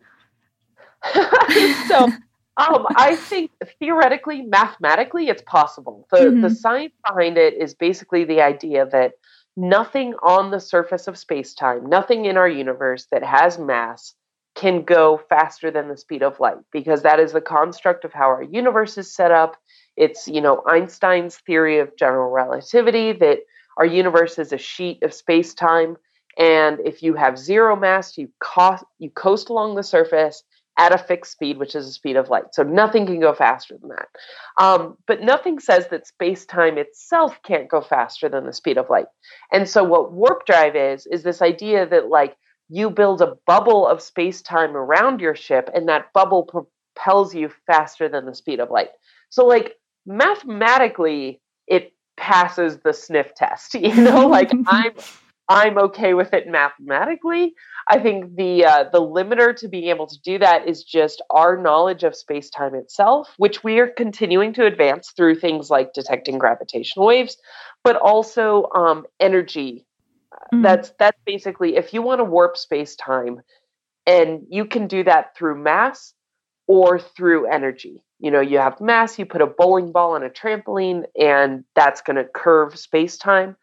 so 1.88 2.09
um, 2.56 2.87
I 2.96 3.16
think 3.16 3.50
theoretically, 3.80 4.42
mathematically, 4.42 5.28
it's 5.28 5.42
possible. 5.42 6.06
The, 6.11 6.18
mm-hmm. 6.18 6.40
the 6.42 6.50
science 6.50 6.94
behind 7.06 7.37
it 7.37 7.54
is 7.54 7.75
basically 7.75 8.25
the 8.25 8.40
idea 8.40 8.87
that 8.87 9.14
nothing 9.56 10.14
on 10.23 10.50
the 10.50 10.61
surface 10.61 11.08
of 11.08 11.18
space 11.18 11.54
time, 11.54 11.87
nothing 11.87 12.26
in 12.26 12.37
our 12.37 12.49
universe 12.49 13.06
that 13.11 13.25
has 13.25 13.58
mass 13.58 14.14
can 14.54 14.82
go 14.82 15.20
faster 15.28 15.70
than 15.70 15.88
the 15.88 15.96
speed 15.96 16.23
of 16.23 16.38
light 16.38 16.58
because 16.73 17.02
that 17.02 17.18
is 17.18 17.32
the 17.32 17.40
construct 17.40 18.04
of 18.04 18.12
how 18.12 18.26
our 18.26 18.42
universe 18.42 18.96
is 18.96 19.12
set 19.12 19.32
up. 19.32 19.56
It's, 19.96 20.28
you 20.28 20.40
know, 20.40 20.62
Einstein's 20.68 21.37
theory 21.38 21.78
of 21.80 21.96
general 21.96 22.30
relativity 22.30 23.12
that 23.12 23.40
our 23.76 23.87
universe 23.87 24.38
is 24.38 24.52
a 24.52 24.58
sheet 24.58 25.02
of 25.02 25.12
space 25.12 25.54
time. 25.54 25.96
And 26.38 26.78
if 26.84 27.02
you 27.02 27.14
have 27.14 27.38
zero 27.38 27.75
mass, 27.75 28.16
you, 28.16 28.28
co- 28.40 28.78
you 28.99 29.11
coast 29.11 29.49
along 29.49 29.75
the 29.75 29.82
surface 29.82 30.44
at 30.78 30.95
a 30.95 30.99
fixed 30.99 31.33
speed, 31.33 31.59
which 31.59 31.75
is 31.75 31.87
the 31.87 31.93
speed 31.93 32.16
of 32.16 32.28
light. 32.28 32.52
So 32.52 32.62
nothing 32.62 33.07
can 33.07 33.21
go 33.21 33.33
faster 33.33 33.76
than 33.81 33.90
that. 33.90 34.09
Um, 34.59 34.97
but 35.07 35.23
nothing 35.23 35.59
says 35.61 35.88
that 35.88 36.07
space 36.07 36.45
time 36.45 36.78
itself 36.78 37.38
can't 37.45 37.69
go 37.69 37.81
faster 37.81 38.28
than 38.28 38.47
the 38.47 38.52
speed 38.52 38.78
of 38.78 38.90
light. 38.90 39.07
And 39.52 39.69
so 39.69 39.85
what 39.85 40.12
warp 40.12 40.47
drive 40.47 40.75
is, 40.75 41.07
is 41.07 41.23
this 41.23 41.43
idea 41.43 41.87
that 41.87 42.09
like 42.09 42.37
you 42.69 42.90
build 42.90 43.21
a 43.21 43.37
bubble 43.47 43.87
of 43.87 44.00
space 44.00 44.43
time 44.43 44.76
around 44.76 45.21
your 45.21 45.35
ship, 45.35 45.71
and 45.75 45.88
that 45.88 46.12
bubble 46.12 46.43
propels 46.43 47.35
you 47.35 47.50
faster 47.66 48.09
than 48.09 48.26
the 48.26 48.35
speed 48.35 48.61
of 48.61 48.71
light. 48.71 48.90
So, 49.31 49.47
like, 49.47 49.76
mathematically, 50.07 51.40
it 51.66 51.93
passes 52.16 52.78
the 52.78 52.93
sniff 52.93 53.35
test. 53.35 53.75
You 53.85 53.95
know, 53.95 54.26
like 54.26 54.52
I'm 54.66 54.93
I'm 55.49 55.77
okay 55.77 56.15
with 56.15 56.33
it 56.33 56.49
mathematically. 56.49 57.55
I 57.89 57.99
think 57.99 58.35
the 58.37 58.65
uh, 58.65 58.85
the 58.93 59.01
limiter 59.01 59.55
to 59.57 59.69
being 59.69 59.91
able 59.91 60.07
to 60.07 60.19
do 60.23 60.39
that 60.39 60.67
is 60.67 60.83
just 60.83 61.21
our 61.29 61.57
knowledge 61.57 62.03
of 62.03 62.17
space 62.17 62.49
time 62.49 62.75
itself, 62.75 63.35
which 63.37 63.63
we 63.63 63.79
are 63.79 63.89
continuing 63.89 64.55
to 64.55 64.65
advance 64.65 65.13
through 65.15 65.37
things 65.37 65.69
like 65.69 65.93
detecting 65.93 66.39
gravitational 66.39 67.07
waves, 67.07 67.37
but 67.83 67.97
also 67.97 68.71
um, 68.75 69.05
energy. 69.21 69.87
Mm-hmm. 70.53 70.63
That's 70.63 70.93
that's 70.99 71.21
basically 71.27 71.77
if 71.77 71.93
you 71.93 72.01
want 72.01 72.21
to 72.21 72.25
warp 72.25 72.57
space 72.57 72.97
time, 72.97 73.43
and 74.07 74.47
you 74.49 74.65
can 74.65 74.87
do 74.87 75.05
that 75.05 75.37
through 75.37 75.63
mass 75.63 76.15
or 76.67 76.99
through 76.99 77.47
energy. 77.53 78.03
You 78.19 78.31
know, 78.31 78.41
you 78.41 78.57
have 78.57 78.81
mass, 78.81 79.19
you 79.19 79.27
put 79.27 79.43
a 79.43 79.47
bowling 79.47 79.93
ball 79.93 80.13
on 80.13 80.23
a 80.23 80.31
trampoline, 80.31 81.05
and 81.21 81.65
that's 81.75 82.01
going 82.01 82.17
to 82.17 82.25
curve 82.25 82.79
space 82.79 83.19
time 83.19 83.57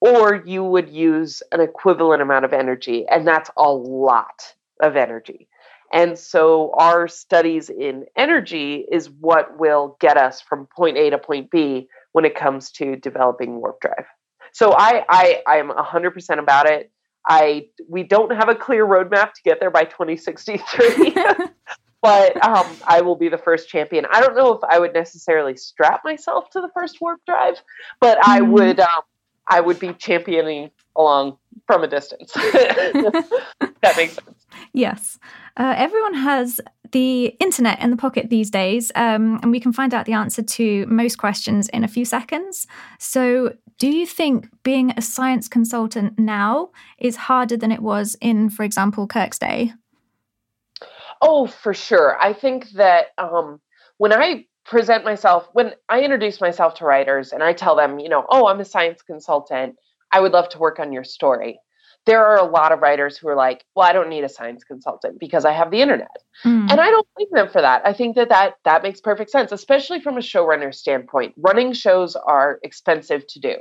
or 0.00 0.42
you 0.44 0.64
would 0.64 0.88
use 0.88 1.42
an 1.52 1.60
equivalent 1.60 2.22
amount 2.22 2.44
of 2.44 2.52
energy, 2.52 3.06
and 3.08 3.26
that's 3.26 3.50
a 3.56 3.70
lot 3.70 4.54
of 4.80 4.96
energy. 4.96 5.48
And 5.92 6.18
so 6.18 6.72
our 6.76 7.08
studies 7.08 7.70
in 7.70 8.04
energy 8.16 8.86
is 8.90 9.08
what 9.08 9.58
will 9.58 9.96
get 10.00 10.16
us 10.16 10.40
from 10.40 10.66
point 10.66 10.98
A 10.98 11.10
to 11.10 11.18
point 11.18 11.50
B 11.50 11.88
when 12.12 12.24
it 12.24 12.34
comes 12.34 12.70
to 12.72 12.96
developing 12.96 13.60
warp 13.60 13.80
drive. 13.80 14.04
So 14.52 14.74
I 14.76 15.04
I 15.08 15.42
I'm 15.46 15.70
100% 15.70 16.38
about 16.38 16.66
it. 16.68 16.90
I 17.26 17.68
we 17.88 18.02
don't 18.02 18.34
have 18.34 18.48
a 18.48 18.54
clear 18.54 18.86
roadmap 18.86 19.32
to 19.32 19.42
get 19.44 19.60
there 19.60 19.70
by 19.70 19.84
2063. 19.84 21.14
but 22.02 22.44
um, 22.44 22.66
I 22.86 23.00
will 23.00 23.16
be 23.16 23.28
the 23.28 23.38
first 23.38 23.68
champion. 23.68 24.06
I 24.10 24.20
don't 24.20 24.36
know 24.36 24.52
if 24.52 24.62
I 24.68 24.78
would 24.78 24.94
necessarily 24.94 25.56
strap 25.56 26.02
myself 26.04 26.50
to 26.50 26.60
the 26.60 26.70
first 26.74 27.00
warp 27.00 27.20
drive, 27.26 27.60
but 28.00 28.18
I 28.26 28.40
mm-hmm. 28.40 28.52
would 28.52 28.80
um, 28.80 29.02
I 29.48 29.60
would 29.60 29.78
be 29.78 29.92
championing 29.94 30.70
along 30.96 31.38
from 31.66 31.84
a 31.84 31.88
distance. 31.88 32.32
that 32.32 33.94
makes 33.96 34.14
sense. 34.14 34.46
Yes. 34.72 35.18
Uh, 35.56 35.74
everyone 35.76 36.14
has 36.14 36.60
the 36.92 37.26
internet 37.40 37.80
in 37.80 37.90
the 37.90 37.96
pocket 37.96 38.30
these 38.30 38.50
days, 38.50 38.90
um, 38.94 39.38
and 39.42 39.50
we 39.50 39.60
can 39.60 39.72
find 39.72 39.92
out 39.92 40.06
the 40.06 40.12
answer 40.12 40.42
to 40.42 40.86
most 40.86 41.16
questions 41.16 41.68
in 41.68 41.84
a 41.84 41.88
few 41.88 42.04
seconds. 42.04 42.66
So, 42.98 43.54
do 43.78 43.88
you 43.88 44.06
think 44.06 44.48
being 44.62 44.92
a 44.96 45.02
science 45.02 45.48
consultant 45.48 46.18
now 46.18 46.70
is 46.98 47.16
harder 47.16 47.56
than 47.56 47.70
it 47.70 47.80
was 47.80 48.16
in, 48.20 48.50
for 48.50 48.64
example, 48.64 49.06
Kirk's 49.06 49.38
day? 49.38 49.72
Oh, 51.20 51.46
for 51.46 51.74
sure. 51.74 52.20
I 52.20 52.32
think 52.32 52.70
that 52.70 53.08
um, 53.18 53.60
when 53.98 54.12
I 54.12 54.46
present 54.68 55.04
myself 55.04 55.48
when 55.54 55.72
I 55.88 56.02
introduce 56.02 56.40
myself 56.40 56.74
to 56.74 56.84
writers 56.84 57.32
and 57.32 57.42
I 57.42 57.52
tell 57.54 57.74
them, 57.74 57.98
you 57.98 58.08
know, 58.08 58.26
oh, 58.28 58.46
I'm 58.46 58.60
a 58.60 58.64
science 58.64 59.00
consultant. 59.02 59.76
I 60.12 60.20
would 60.20 60.32
love 60.32 60.48
to 60.50 60.58
work 60.58 60.78
on 60.78 60.92
your 60.92 61.04
story. 61.04 61.58
There 62.06 62.24
are 62.24 62.38
a 62.38 62.44
lot 62.44 62.72
of 62.72 62.80
writers 62.80 63.18
who 63.18 63.28
are 63.28 63.34
like, 63.34 63.64
well, 63.74 63.86
I 63.86 63.92
don't 63.92 64.08
need 64.08 64.24
a 64.24 64.28
science 64.28 64.64
consultant 64.64 65.18
because 65.18 65.44
I 65.44 65.52
have 65.52 65.70
the 65.70 65.80
internet. 65.80 66.16
Mm. 66.44 66.70
And 66.70 66.80
I 66.80 66.90
don't 66.90 67.06
blame 67.16 67.28
them 67.32 67.48
for 67.50 67.60
that. 67.60 67.82
I 67.84 67.92
think 67.92 68.16
that, 68.16 68.28
that 68.28 68.54
that 68.64 68.82
makes 68.82 69.00
perfect 69.00 69.30
sense, 69.30 69.52
especially 69.52 70.00
from 70.00 70.16
a 70.16 70.20
showrunner 70.20 70.74
standpoint. 70.74 71.34
Running 71.36 71.72
shows 71.72 72.14
are 72.16 72.60
expensive 72.62 73.26
to 73.26 73.40
do. 73.40 73.56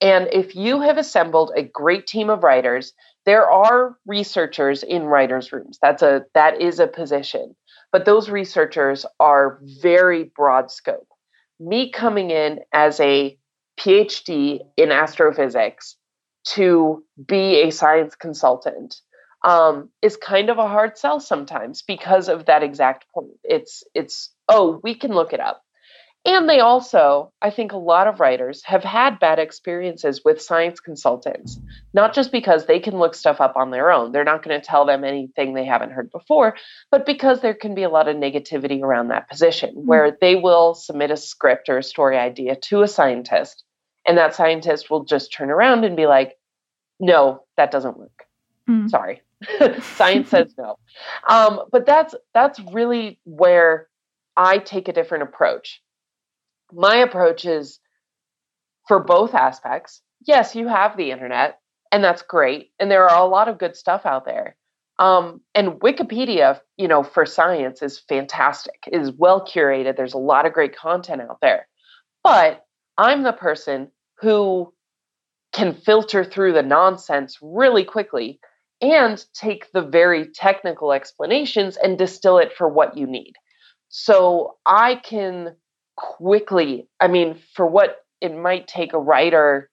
And 0.00 0.28
if 0.32 0.56
you 0.56 0.80
have 0.80 0.98
assembled 0.98 1.52
a 1.54 1.62
great 1.62 2.06
team 2.06 2.30
of 2.30 2.42
writers, 2.42 2.92
there 3.26 3.48
are 3.50 3.96
researchers 4.06 4.82
in 4.82 5.04
writers' 5.04 5.52
rooms. 5.52 5.78
That's 5.82 6.02
a 6.02 6.24
that 6.34 6.60
is 6.60 6.80
a 6.80 6.86
position. 6.86 7.54
But 7.92 8.04
those 8.04 8.30
researchers 8.30 9.04
are 9.18 9.60
very 9.82 10.24
broad 10.36 10.70
scope. 10.70 11.08
Me 11.58 11.90
coming 11.90 12.30
in 12.30 12.60
as 12.72 13.00
a 13.00 13.36
PhD 13.78 14.60
in 14.76 14.92
astrophysics 14.92 15.96
to 16.44 17.04
be 17.26 17.62
a 17.62 17.70
science 17.70 18.14
consultant 18.14 19.00
um, 19.44 19.90
is 20.02 20.16
kind 20.16 20.50
of 20.50 20.58
a 20.58 20.68
hard 20.68 20.98
sell 20.98 21.20
sometimes 21.20 21.82
because 21.82 22.28
of 22.28 22.46
that 22.46 22.62
exact 22.62 23.06
point. 23.14 23.32
It's 23.42 23.82
it's 23.94 24.32
oh 24.48 24.80
we 24.82 24.94
can 24.94 25.12
look 25.12 25.32
it 25.32 25.40
up. 25.40 25.62
And 26.26 26.48
they 26.48 26.60
also, 26.60 27.32
I 27.40 27.48
think 27.48 27.72
a 27.72 27.78
lot 27.78 28.06
of 28.06 28.20
writers 28.20 28.62
have 28.64 28.84
had 28.84 29.18
bad 29.18 29.38
experiences 29.38 30.20
with 30.22 30.42
science 30.42 30.78
consultants, 30.78 31.58
not 31.94 32.12
just 32.12 32.30
because 32.30 32.66
they 32.66 32.78
can 32.78 32.98
look 32.98 33.14
stuff 33.14 33.40
up 33.40 33.56
on 33.56 33.70
their 33.70 33.90
own. 33.90 34.12
They're 34.12 34.22
not 34.22 34.42
going 34.42 34.60
to 34.60 34.66
tell 34.66 34.84
them 34.84 35.02
anything 35.02 35.54
they 35.54 35.64
haven't 35.64 35.92
heard 35.92 36.10
before, 36.10 36.56
but 36.90 37.06
because 37.06 37.40
there 37.40 37.54
can 37.54 37.74
be 37.74 37.84
a 37.84 37.88
lot 37.88 38.06
of 38.06 38.16
negativity 38.16 38.82
around 38.82 39.08
that 39.08 39.30
position 39.30 39.70
mm-hmm. 39.70 39.86
where 39.86 40.16
they 40.20 40.34
will 40.36 40.74
submit 40.74 41.10
a 41.10 41.16
script 41.16 41.70
or 41.70 41.78
a 41.78 41.82
story 41.82 42.18
idea 42.18 42.54
to 42.54 42.82
a 42.82 42.88
scientist, 42.88 43.64
and 44.06 44.18
that 44.18 44.34
scientist 44.34 44.90
will 44.90 45.04
just 45.04 45.32
turn 45.32 45.50
around 45.50 45.84
and 45.84 45.96
be 45.96 46.06
like, 46.06 46.36
no, 46.98 47.44
that 47.56 47.70
doesn't 47.70 47.96
work. 47.96 48.26
Mm-hmm. 48.68 48.88
Sorry. 48.88 49.22
Science 49.80 50.28
says 50.28 50.52
no. 50.58 50.78
Um, 51.26 51.62
but 51.72 51.86
that's 51.86 52.14
that's 52.34 52.60
really 52.74 53.18
where 53.24 53.88
I 54.36 54.58
take 54.58 54.88
a 54.88 54.92
different 54.92 55.22
approach 55.22 55.80
my 56.72 56.96
approach 56.96 57.44
is 57.44 57.78
for 58.88 59.00
both 59.00 59.34
aspects. 59.34 60.02
Yes, 60.26 60.54
you 60.54 60.68
have 60.68 60.96
the 60.96 61.10
internet, 61.10 61.58
and 61.92 62.02
that's 62.02 62.22
great. 62.22 62.72
And 62.78 62.90
there 62.90 63.08
are 63.08 63.22
a 63.22 63.28
lot 63.28 63.48
of 63.48 63.58
good 63.58 63.76
stuff 63.76 64.06
out 64.06 64.24
there. 64.24 64.56
Um, 64.98 65.40
and 65.54 65.80
Wikipedia, 65.80 66.60
you 66.76 66.86
know, 66.86 67.02
for 67.02 67.24
science 67.24 67.82
is 67.82 67.98
fantastic, 67.98 68.86
is 68.92 69.12
well 69.12 69.46
curated. 69.46 69.96
There's 69.96 70.14
a 70.14 70.18
lot 70.18 70.44
of 70.44 70.52
great 70.52 70.76
content 70.76 71.22
out 71.22 71.38
there. 71.40 71.66
But 72.22 72.64
I'm 72.98 73.22
the 73.22 73.32
person 73.32 73.90
who 74.20 74.74
can 75.52 75.72
filter 75.72 76.22
through 76.22 76.52
the 76.52 76.62
nonsense 76.62 77.38
really 77.40 77.84
quickly 77.84 78.40
and 78.82 79.24
take 79.34 79.72
the 79.72 79.82
very 79.82 80.28
technical 80.34 80.92
explanations 80.92 81.76
and 81.76 81.98
distill 81.98 82.38
it 82.38 82.52
for 82.52 82.68
what 82.68 82.96
you 82.96 83.06
need. 83.06 83.34
So 83.88 84.56
I 84.66 84.96
can 84.96 85.56
quickly. 85.96 86.88
I 86.98 87.08
mean, 87.08 87.38
for 87.54 87.66
what 87.66 88.04
it 88.20 88.34
might 88.34 88.68
take 88.68 88.92
a 88.92 88.98
writer 88.98 89.70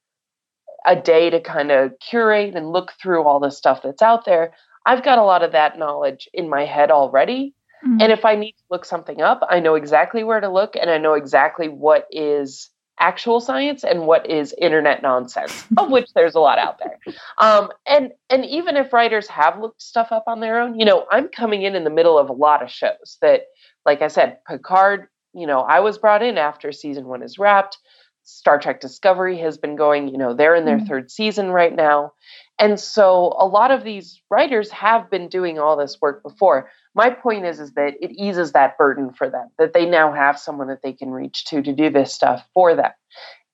a 0.85 0.95
day 0.95 1.29
to 1.29 1.41
kind 1.41 1.71
of 1.71 1.93
curate 1.99 2.55
and 2.55 2.71
look 2.71 2.93
through 3.01 3.23
all 3.23 3.39
the 3.39 3.51
stuff 3.51 3.81
that's 3.83 4.01
out 4.01 4.25
there, 4.25 4.53
I've 4.85 5.03
got 5.03 5.17
a 5.17 5.23
lot 5.23 5.43
of 5.43 5.51
that 5.51 5.77
knowledge 5.77 6.29
in 6.33 6.49
my 6.49 6.65
head 6.65 6.91
already. 6.91 7.53
Mm-hmm. 7.85 8.01
And 8.01 8.11
if 8.11 8.25
I 8.25 8.35
need 8.35 8.53
to 8.53 8.63
look 8.71 8.85
something 8.85 9.21
up, 9.21 9.45
I 9.49 9.59
know 9.59 9.75
exactly 9.75 10.23
where 10.23 10.39
to 10.39 10.49
look 10.49 10.75
and 10.75 10.89
I 10.89 10.97
know 10.97 11.13
exactly 11.13 11.67
what 11.67 12.07
is 12.09 12.69
actual 12.99 13.39
science 13.39 13.83
and 13.83 14.07
what 14.07 14.29
is 14.29 14.55
internet 14.57 15.01
nonsense, 15.01 15.65
of 15.77 15.89
which 15.91 16.11
there's 16.13 16.35
a 16.35 16.39
lot 16.39 16.57
out 16.57 16.79
there. 16.79 16.97
Um, 17.37 17.69
and 17.87 18.11
and 18.29 18.45
even 18.45 18.77
if 18.77 18.93
writers 18.93 19.27
have 19.27 19.59
looked 19.59 19.81
stuff 19.81 20.11
up 20.11 20.23
on 20.27 20.39
their 20.39 20.59
own, 20.59 20.79
you 20.79 20.85
know, 20.85 21.05
I'm 21.11 21.27
coming 21.27 21.63
in 21.63 21.75
in 21.75 21.83
the 21.83 21.89
middle 21.89 22.17
of 22.17 22.29
a 22.29 22.33
lot 22.33 22.63
of 22.63 22.71
shows 22.71 23.17
that, 23.21 23.41
like 23.85 24.01
I 24.01 24.07
said, 24.07 24.37
Picard 24.47 25.07
you 25.37 25.47
know, 25.47 25.61
I 25.61 25.79
was 25.79 25.97
brought 25.97 26.23
in 26.23 26.37
after 26.37 26.71
season 26.71 27.05
one 27.05 27.21
is 27.21 27.37
wrapped. 27.37 27.77
Star 28.23 28.59
Trek 28.59 28.81
Discovery 28.81 29.37
has 29.37 29.57
been 29.57 29.77
going, 29.77 30.09
you 30.09 30.17
know, 30.17 30.33
they're 30.33 30.55
in 30.55 30.65
their 30.65 30.77
mm-hmm. 30.77 30.87
third 30.87 31.11
season 31.11 31.51
right 31.51 31.73
now. 31.73 32.11
And 32.59 32.79
so 32.79 33.35
a 33.39 33.45
lot 33.45 33.71
of 33.71 33.83
these 33.83 34.21
writers 34.29 34.69
have 34.71 35.09
been 35.09 35.29
doing 35.29 35.59
all 35.59 35.77
this 35.77 36.01
work 36.01 36.23
before. 36.23 36.69
My 36.93 37.09
point 37.09 37.45
is 37.45 37.59
is 37.59 37.71
that 37.73 37.93
it 38.01 38.11
eases 38.11 38.51
that 38.51 38.77
burden 38.77 39.13
for 39.13 39.29
them, 39.29 39.47
that 39.59 39.73
they 39.73 39.85
now 39.85 40.11
have 40.11 40.37
someone 40.39 40.67
that 40.67 40.81
they 40.81 40.91
can 40.91 41.11
reach 41.11 41.45
to 41.45 41.61
to 41.61 41.71
do 41.71 41.89
this 41.89 42.13
stuff 42.13 42.45
for 42.53 42.75
them. 42.75 42.91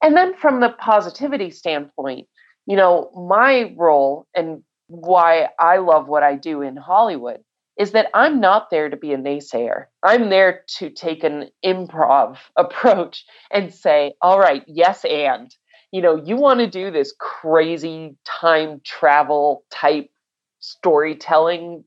And 0.01 0.17
then 0.17 0.35
from 0.35 0.59
the 0.59 0.69
positivity 0.69 1.51
standpoint, 1.51 2.27
you 2.65 2.75
know, 2.75 3.11
my 3.15 3.73
role 3.77 4.25
and 4.33 4.63
why 4.87 5.49
I 5.59 5.77
love 5.77 6.07
what 6.07 6.23
I 6.23 6.35
do 6.35 6.61
in 6.61 6.77
Hollywood 6.77 7.43
is 7.77 7.91
that 7.91 8.09
I'm 8.13 8.39
not 8.39 8.69
there 8.69 8.89
to 8.89 8.97
be 8.97 9.13
a 9.13 9.17
naysayer. 9.17 9.85
I'm 10.03 10.29
there 10.29 10.63
to 10.77 10.89
take 10.89 11.23
an 11.23 11.49
improv 11.65 12.37
approach 12.57 13.25
and 13.51 13.73
say, 13.73 14.13
all 14.21 14.39
right, 14.39 14.63
yes, 14.67 15.05
and. 15.05 15.53
You 15.91 16.01
know, 16.01 16.15
you 16.15 16.37
want 16.37 16.59
to 16.59 16.65
do 16.67 16.89
this 16.89 17.13
crazy 17.19 18.15
time 18.25 18.81
travel 18.83 19.63
type 19.69 20.09
storytelling 20.59 21.83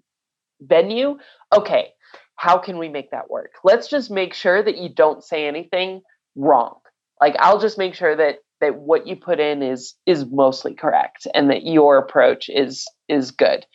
venue? 0.60 1.18
Okay, 1.52 1.88
how 2.36 2.58
can 2.58 2.78
we 2.78 2.88
make 2.88 3.10
that 3.10 3.30
work? 3.30 3.52
Let's 3.64 3.88
just 3.88 4.10
make 4.10 4.34
sure 4.34 4.62
that 4.62 4.78
you 4.78 4.88
don't 4.88 5.24
say 5.24 5.46
anything 5.46 6.02
wrong. 6.36 6.76
Like 7.20 7.34
I'll 7.38 7.58
just 7.58 7.78
make 7.78 7.94
sure 7.94 8.14
that 8.14 8.36
that 8.60 8.76
what 8.76 9.06
you 9.06 9.16
put 9.16 9.40
in 9.40 9.62
is 9.62 9.94
is 10.06 10.24
mostly 10.30 10.74
correct 10.74 11.26
and 11.34 11.50
that 11.50 11.64
your 11.64 11.98
approach 11.98 12.48
is 12.48 12.86
is 13.08 13.30
good. 13.30 13.66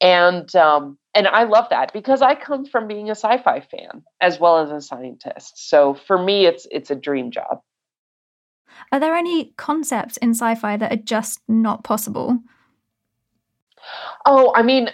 And 0.00 0.54
um 0.56 0.98
and 1.14 1.26
I 1.26 1.44
love 1.44 1.68
that 1.70 1.92
because 1.92 2.20
I 2.20 2.34
come 2.34 2.66
from 2.66 2.86
being 2.86 3.08
a 3.08 3.14
sci-fi 3.14 3.60
fan 3.60 4.02
as 4.20 4.38
well 4.38 4.58
as 4.58 4.70
a 4.70 4.80
scientist. 4.80 5.68
So 5.68 5.94
for 5.94 6.22
me 6.22 6.46
it's 6.46 6.66
it's 6.70 6.90
a 6.90 6.96
dream 6.96 7.30
job. 7.30 7.60
Are 8.92 9.00
there 9.00 9.14
any 9.14 9.52
concepts 9.56 10.16
in 10.18 10.30
sci-fi 10.30 10.76
that 10.76 10.92
are 10.92 11.02
just 11.02 11.40
not 11.48 11.84
possible? 11.84 12.38
Oh, 14.26 14.52
I 14.54 14.62
mean 14.62 14.90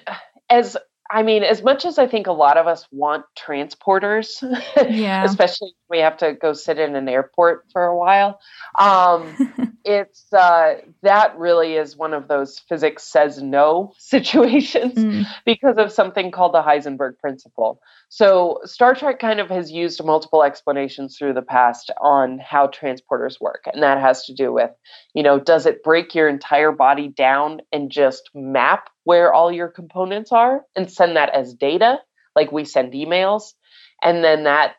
as 0.49 0.77
I 1.13 1.23
mean, 1.23 1.43
as 1.43 1.63
much 1.63 1.85
as 1.85 1.99
I 1.99 2.07
think 2.07 2.27
a 2.27 2.33
lot 2.33 2.57
of 2.57 2.67
us 2.67 2.89
want 2.91 3.27
transporters, 3.39 4.43
yeah. 4.91 5.25
especially 5.25 5.75
we 5.91 5.99
have 5.99 6.17
to 6.19 6.33
go 6.33 6.55
sit 6.55 6.79
in 6.79 6.97
an 6.97 7.07
airport 7.07 7.67
for 7.71 7.85
a 7.85 7.97
while, 7.97 8.41
um, 8.79 9.72
it's 9.85 10.33
uh, 10.33 10.75
that 11.03 11.37
really 11.39 11.75
is 11.75 11.97
one 11.97 12.15
of 12.15 12.29
those 12.29 12.59
physics 12.69 13.05
says 13.05 13.43
no 13.43 13.93
situations 13.99 14.95
mm. 14.95 15.27
because 15.45 15.77
of 15.79 15.93
something 15.93 16.31
called 16.31 16.55
the 16.55 16.63
Heisenberg 16.63 17.19
principle. 17.19 17.81
So 18.09 18.61
Star 18.65 18.95
Trek 18.95 19.19
kind 19.19 19.41
of 19.41 19.49
has 19.49 19.71
used 19.71 20.05
multiple 20.05 20.43
explanations 20.43 21.17
through 21.17 21.35
the 21.35 21.43
past 21.43 21.91
on 22.01 22.39
how 22.39 22.69
transporters 22.69 23.41
work, 23.41 23.65
and 23.73 23.83
that 23.83 24.01
has 24.01 24.25
to 24.27 24.35
do 24.35 24.53
with, 24.53 24.71
you 25.15 25.23
know, 25.23 25.39
does 25.39 25.67
it 25.67 25.83
break 25.83 26.15
your 26.15 26.29
entire 26.29 26.73
body 26.73 27.09
down 27.09 27.61
and 27.73 27.91
just 27.91 28.31
map 28.35 28.91
where 29.05 29.33
all 29.33 29.51
your 29.51 29.69
components 29.69 30.33
are 30.33 30.65
and 30.77 30.91
send 30.91 31.17
that 31.17 31.35
as 31.35 31.55
data 31.55 31.99
like 32.35 32.53
we 32.53 32.65
send 32.65 32.93
emails 32.93 33.53
and 34.03 34.23
then 34.23 34.45
that 34.45 34.75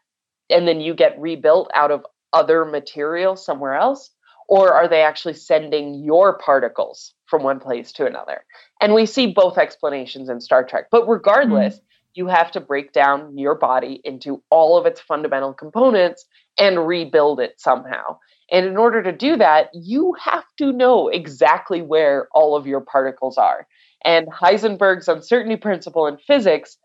and 0.50 0.68
then 0.68 0.82
you 0.82 0.94
get 0.94 1.20
rebuilt 1.20 1.70
out 1.74 1.92
of 1.92 2.06
other 2.32 2.66
material 2.66 3.36
somewhere 3.36 3.76
else 3.76 4.10
or 4.54 4.72
are 4.72 4.88
they 4.88 5.02
actually 5.02 5.34
sending 5.34 6.04
your 6.04 6.38
particles 6.38 7.16
from 7.26 7.42
one 7.42 7.60
place 7.60 7.92
to 7.92 8.06
another 8.06 8.46
and 8.80 8.94
we 8.94 9.06
see 9.06 9.28
both 9.28 9.58
explanations 9.58 10.30
in 10.30 10.40
star 10.40 10.64
trek 10.64 10.86
but 10.92 11.08
regardless 11.08 11.76
mm-hmm. 11.76 11.86
you 12.14 12.28
have 12.28 12.52
to 12.52 12.60
break 12.60 12.94
down 12.94 13.36
your 13.38 13.56
body 13.56 14.00
into 14.04 14.44
all 14.52 14.78
of 14.78 14.86
its 14.86 15.02
fundamental 15.02 15.54
components 15.54 16.26
and 16.58 16.88
rebuild 16.88 17.40
it 17.40 17.60
somehow 17.60 18.18
and 18.52 18.68
in 18.68 18.78
order 18.78 19.02
to 19.02 19.12
do 19.12 19.38
that 19.38 19.70
you 19.74 20.16
have 20.24 20.46
to 20.58 20.72
know 20.72 21.08
exactly 21.08 21.82
where 21.82 22.28
all 22.32 22.56
of 22.56 22.68
your 22.68 22.82
particles 22.82 23.38
are 23.40 23.66
and 24.06 24.28
Heisenberg's 24.28 25.08
uncertainty 25.08 25.56
principle 25.56 26.08
in 26.08 26.18
physics 26.18 26.78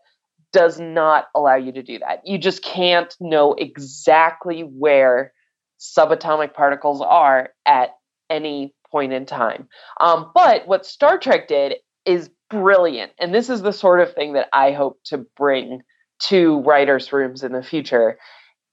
does 0.51 0.79
not 0.79 1.25
allow 1.35 1.55
you 1.55 1.71
to 1.73 1.83
do 1.83 1.99
that. 1.99 2.25
You 2.25 2.37
just 2.37 2.63
can't 2.63 3.13
know 3.19 3.53
exactly 3.53 4.61
where 4.61 5.33
subatomic 5.79 6.53
particles 6.53 7.01
are 7.01 7.49
at 7.65 7.91
any 8.29 8.73
point 8.91 9.13
in 9.13 9.25
time. 9.25 9.67
Um, 9.99 10.31
but 10.33 10.67
what 10.67 10.85
Star 10.85 11.17
Trek 11.17 11.47
did 11.47 11.75
is 12.05 12.29
brilliant. 12.49 13.11
And 13.19 13.33
this 13.33 13.49
is 13.49 13.61
the 13.61 13.73
sort 13.73 13.99
of 14.01 14.13
thing 14.13 14.33
that 14.33 14.49
I 14.53 14.71
hope 14.71 14.99
to 15.05 15.25
bring 15.37 15.81
to 16.23 16.61
writers' 16.61 17.13
rooms 17.13 17.43
in 17.43 17.53
the 17.53 17.63
future. 17.63 18.17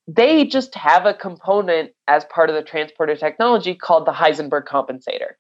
They 0.08 0.44
just 0.44 0.74
have 0.74 1.04
a 1.06 1.14
component 1.14 1.92
as 2.08 2.24
part 2.26 2.48
of 2.48 2.56
the 2.56 2.62
transporter 2.62 3.16
technology 3.16 3.74
called 3.74 4.06
the 4.06 4.12
Heisenberg 4.12 4.64
compensator. 4.64 5.34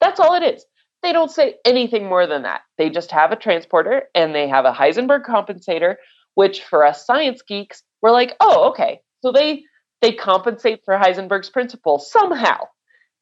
That's 0.00 0.20
all 0.20 0.34
it 0.34 0.42
is. 0.42 0.64
They 1.02 1.12
don't 1.12 1.30
say 1.30 1.56
anything 1.64 2.06
more 2.06 2.26
than 2.26 2.42
that. 2.42 2.62
They 2.78 2.90
just 2.90 3.10
have 3.10 3.32
a 3.32 3.36
transporter 3.36 4.04
and 4.14 4.34
they 4.34 4.48
have 4.48 4.64
a 4.64 4.72
Heisenberg 4.72 5.24
compensator, 5.24 5.96
which 6.34 6.62
for 6.62 6.84
us 6.84 7.06
science 7.06 7.42
geeks, 7.42 7.82
we're 8.02 8.12
like, 8.12 8.34
oh, 8.40 8.70
okay. 8.70 9.00
So 9.22 9.32
they 9.32 9.64
they 10.00 10.12
compensate 10.12 10.82
for 10.84 10.94
Heisenberg's 10.96 11.50
principle 11.50 11.98
somehow. 11.98 12.66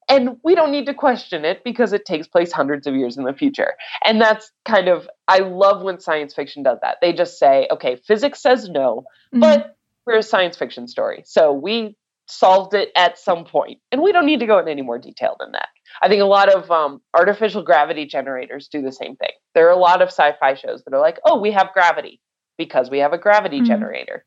And 0.07 0.37
we 0.43 0.53
don't 0.53 0.71
need 0.71 0.85
to 0.85 0.93
question 0.93 1.45
it 1.45 1.63
because 1.63 1.91
it 1.91 2.05
takes 2.05 2.27
place 2.27 2.51
hundreds 2.51 2.85
of 2.85 2.95
years 2.95 3.17
in 3.17 3.23
the 3.23 3.33
future. 3.33 3.73
And 4.03 4.21
that's 4.21 4.51
kind 4.63 4.87
of, 4.87 5.09
I 5.27 5.39
love 5.39 5.81
when 5.81 5.99
science 5.99 6.33
fiction 6.33 6.61
does 6.61 6.77
that. 6.83 6.97
They 7.01 7.11
just 7.11 7.39
say, 7.39 7.67
okay, 7.71 7.95
physics 7.95 8.41
says 8.41 8.69
no, 8.69 9.05
mm-hmm. 9.33 9.39
but 9.39 9.75
we're 10.05 10.17
a 10.17 10.23
science 10.23 10.57
fiction 10.57 10.87
story. 10.87 11.23
So 11.25 11.51
we 11.51 11.95
solved 12.27 12.73
it 12.73 12.89
at 12.95 13.17
some 13.17 13.45
point. 13.45 13.79
And 13.91 14.01
we 14.01 14.11
don't 14.11 14.25
need 14.25 14.39
to 14.41 14.45
go 14.45 14.59
into 14.59 14.71
any 14.71 14.81
more 14.81 14.99
detail 14.99 15.35
than 15.39 15.51
that. 15.53 15.69
I 16.01 16.07
think 16.07 16.21
a 16.21 16.25
lot 16.25 16.53
of 16.53 16.69
um, 16.69 17.01
artificial 17.13 17.63
gravity 17.63 18.05
generators 18.05 18.67
do 18.67 18.81
the 18.81 18.91
same 18.91 19.15
thing. 19.15 19.31
There 19.53 19.67
are 19.67 19.71
a 19.71 19.77
lot 19.77 20.01
of 20.01 20.09
sci 20.09 20.33
fi 20.39 20.55
shows 20.55 20.83
that 20.83 20.93
are 20.93 21.01
like, 21.01 21.19
oh, 21.25 21.39
we 21.39 21.51
have 21.51 21.73
gravity 21.73 22.21
because 22.57 22.89
we 22.89 22.99
have 22.99 23.13
a 23.13 23.17
gravity 23.17 23.57
mm-hmm. 23.57 23.67
generator. 23.67 24.25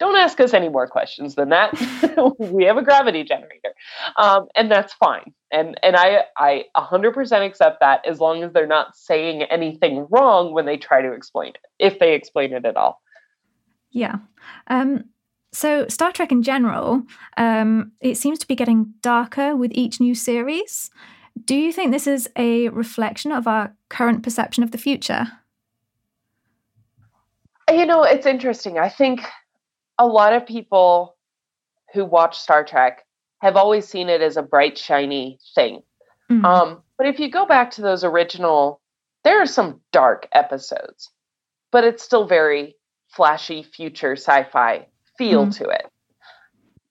Don't 0.00 0.16
ask 0.16 0.40
us 0.40 0.54
any 0.54 0.70
more 0.70 0.86
questions 0.86 1.34
than 1.34 1.50
that. 1.50 1.74
we 2.38 2.64
have 2.64 2.78
a 2.78 2.82
gravity 2.82 3.22
generator, 3.22 3.74
um, 4.16 4.46
and 4.56 4.70
that's 4.70 4.94
fine. 4.94 5.32
And 5.52 5.78
and 5.82 5.94
I 5.94 6.24
I 6.38 6.64
100% 6.74 7.46
accept 7.46 7.80
that 7.80 8.04
as 8.06 8.18
long 8.18 8.42
as 8.42 8.52
they're 8.52 8.66
not 8.66 8.96
saying 8.96 9.42
anything 9.42 10.06
wrong 10.10 10.54
when 10.54 10.64
they 10.64 10.78
try 10.78 11.02
to 11.02 11.12
explain 11.12 11.50
it, 11.50 11.66
if 11.78 11.98
they 11.98 12.14
explain 12.14 12.54
it 12.54 12.64
at 12.64 12.76
all. 12.76 13.02
Yeah. 13.90 14.16
Um, 14.68 15.04
so, 15.52 15.86
Star 15.88 16.12
Trek 16.12 16.32
in 16.32 16.42
general, 16.42 17.02
um, 17.36 17.92
it 18.00 18.16
seems 18.16 18.38
to 18.38 18.46
be 18.46 18.54
getting 18.54 18.94
darker 19.02 19.54
with 19.54 19.72
each 19.74 20.00
new 20.00 20.14
series. 20.14 20.90
Do 21.44 21.56
you 21.56 21.72
think 21.72 21.92
this 21.92 22.06
is 22.06 22.28
a 22.36 22.68
reflection 22.70 23.32
of 23.32 23.46
our 23.46 23.74
current 23.88 24.22
perception 24.22 24.62
of 24.62 24.70
the 24.70 24.78
future? 24.78 25.26
You 27.68 27.84
know, 27.84 28.02
it's 28.02 28.26
interesting. 28.26 28.78
I 28.78 28.88
think 28.88 29.22
a 30.00 30.06
lot 30.06 30.32
of 30.32 30.46
people 30.46 31.14
who 31.92 32.06
watch 32.06 32.38
Star 32.38 32.64
Trek 32.64 33.04
have 33.42 33.54
always 33.54 33.86
seen 33.86 34.08
it 34.08 34.22
as 34.22 34.38
a 34.38 34.42
bright, 34.42 34.78
shiny 34.78 35.38
thing. 35.54 35.82
Mm-hmm. 36.30 36.44
Um, 36.44 36.82
but 36.96 37.06
if 37.06 37.20
you 37.20 37.30
go 37.30 37.44
back 37.44 37.70
to 37.72 37.82
those 37.82 38.02
original, 38.02 38.80
there 39.24 39.42
are 39.42 39.46
some 39.46 39.82
dark 39.92 40.26
episodes, 40.32 41.10
but 41.70 41.84
it's 41.84 42.02
still 42.02 42.26
very 42.26 42.76
flashy 43.08 43.62
future 43.62 44.12
sci 44.12 44.44
fi 44.44 44.86
feel 45.18 45.42
mm-hmm. 45.42 45.64
to 45.64 45.68
it. 45.68 45.86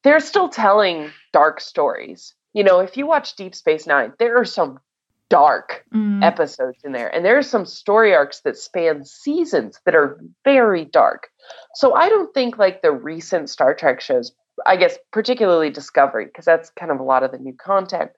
They're 0.03 0.19
still 0.19 0.47
telling 0.47 1.09
dark 1.33 1.61
stories. 1.61 2.35
You 2.53 2.63
know, 2.63 2.79
if 2.79 2.95
you 2.95 3.07
watch 3.07 3.35
Deep 3.35 3.55
Space 3.55 3.87
Nine, 3.87 4.13
there 4.19 4.37
are 4.37 4.45
some 4.45 4.79
dark 5.29 5.85
mm. 5.93 6.23
episodes 6.23 6.79
in 6.83 6.91
there. 6.91 7.13
And 7.13 7.23
there 7.23 7.37
are 7.37 7.43
some 7.43 7.65
story 7.65 8.13
arcs 8.13 8.41
that 8.41 8.57
span 8.57 9.05
seasons 9.05 9.79
that 9.85 9.95
are 9.95 10.19
very 10.43 10.85
dark. 10.85 11.27
So 11.75 11.93
I 11.93 12.09
don't 12.09 12.33
think 12.33 12.57
like 12.57 12.81
the 12.81 12.91
recent 12.91 13.49
Star 13.49 13.73
Trek 13.73 14.01
shows, 14.01 14.31
I 14.65 14.75
guess 14.75 14.97
particularly 15.11 15.69
Discovery, 15.69 16.25
because 16.25 16.45
that's 16.45 16.71
kind 16.71 16.91
of 16.91 16.99
a 16.99 17.03
lot 17.03 17.23
of 17.23 17.31
the 17.31 17.37
new 17.37 17.53
content, 17.53 18.11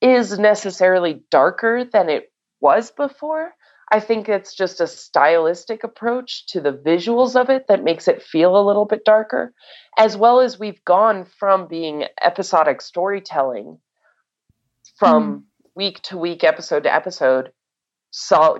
is 0.00 0.38
necessarily 0.38 1.22
darker 1.30 1.84
than 1.84 2.08
it 2.08 2.30
was 2.60 2.90
before. 2.90 3.52
I 3.90 4.00
think 4.00 4.28
it's 4.28 4.54
just 4.54 4.80
a 4.80 4.86
stylistic 4.86 5.84
approach 5.84 6.46
to 6.48 6.60
the 6.60 6.72
visuals 6.72 7.40
of 7.40 7.50
it 7.50 7.66
that 7.68 7.84
makes 7.84 8.08
it 8.08 8.22
feel 8.22 8.56
a 8.56 8.66
little 8.66 8.86
bit 8.86 9.04
darker, 9.04 9.52
as 9.98 10.16
well 10.16 10.40
as 10.40 10.58
we've 10.58 10.84
gone 10.84 11.26
from 11.38 11.68
being 11.68 12.04
episodic 12.22 12.80
storytelling 12.80 13.78
from 14.98 15.22
mm. 15.24 15.42
Week 15.74 16.00
to 16.02 16.16
week, 16.16 16.44
episode 16.44 16.84
to 16.84 16.94
episode, 16.94 17.52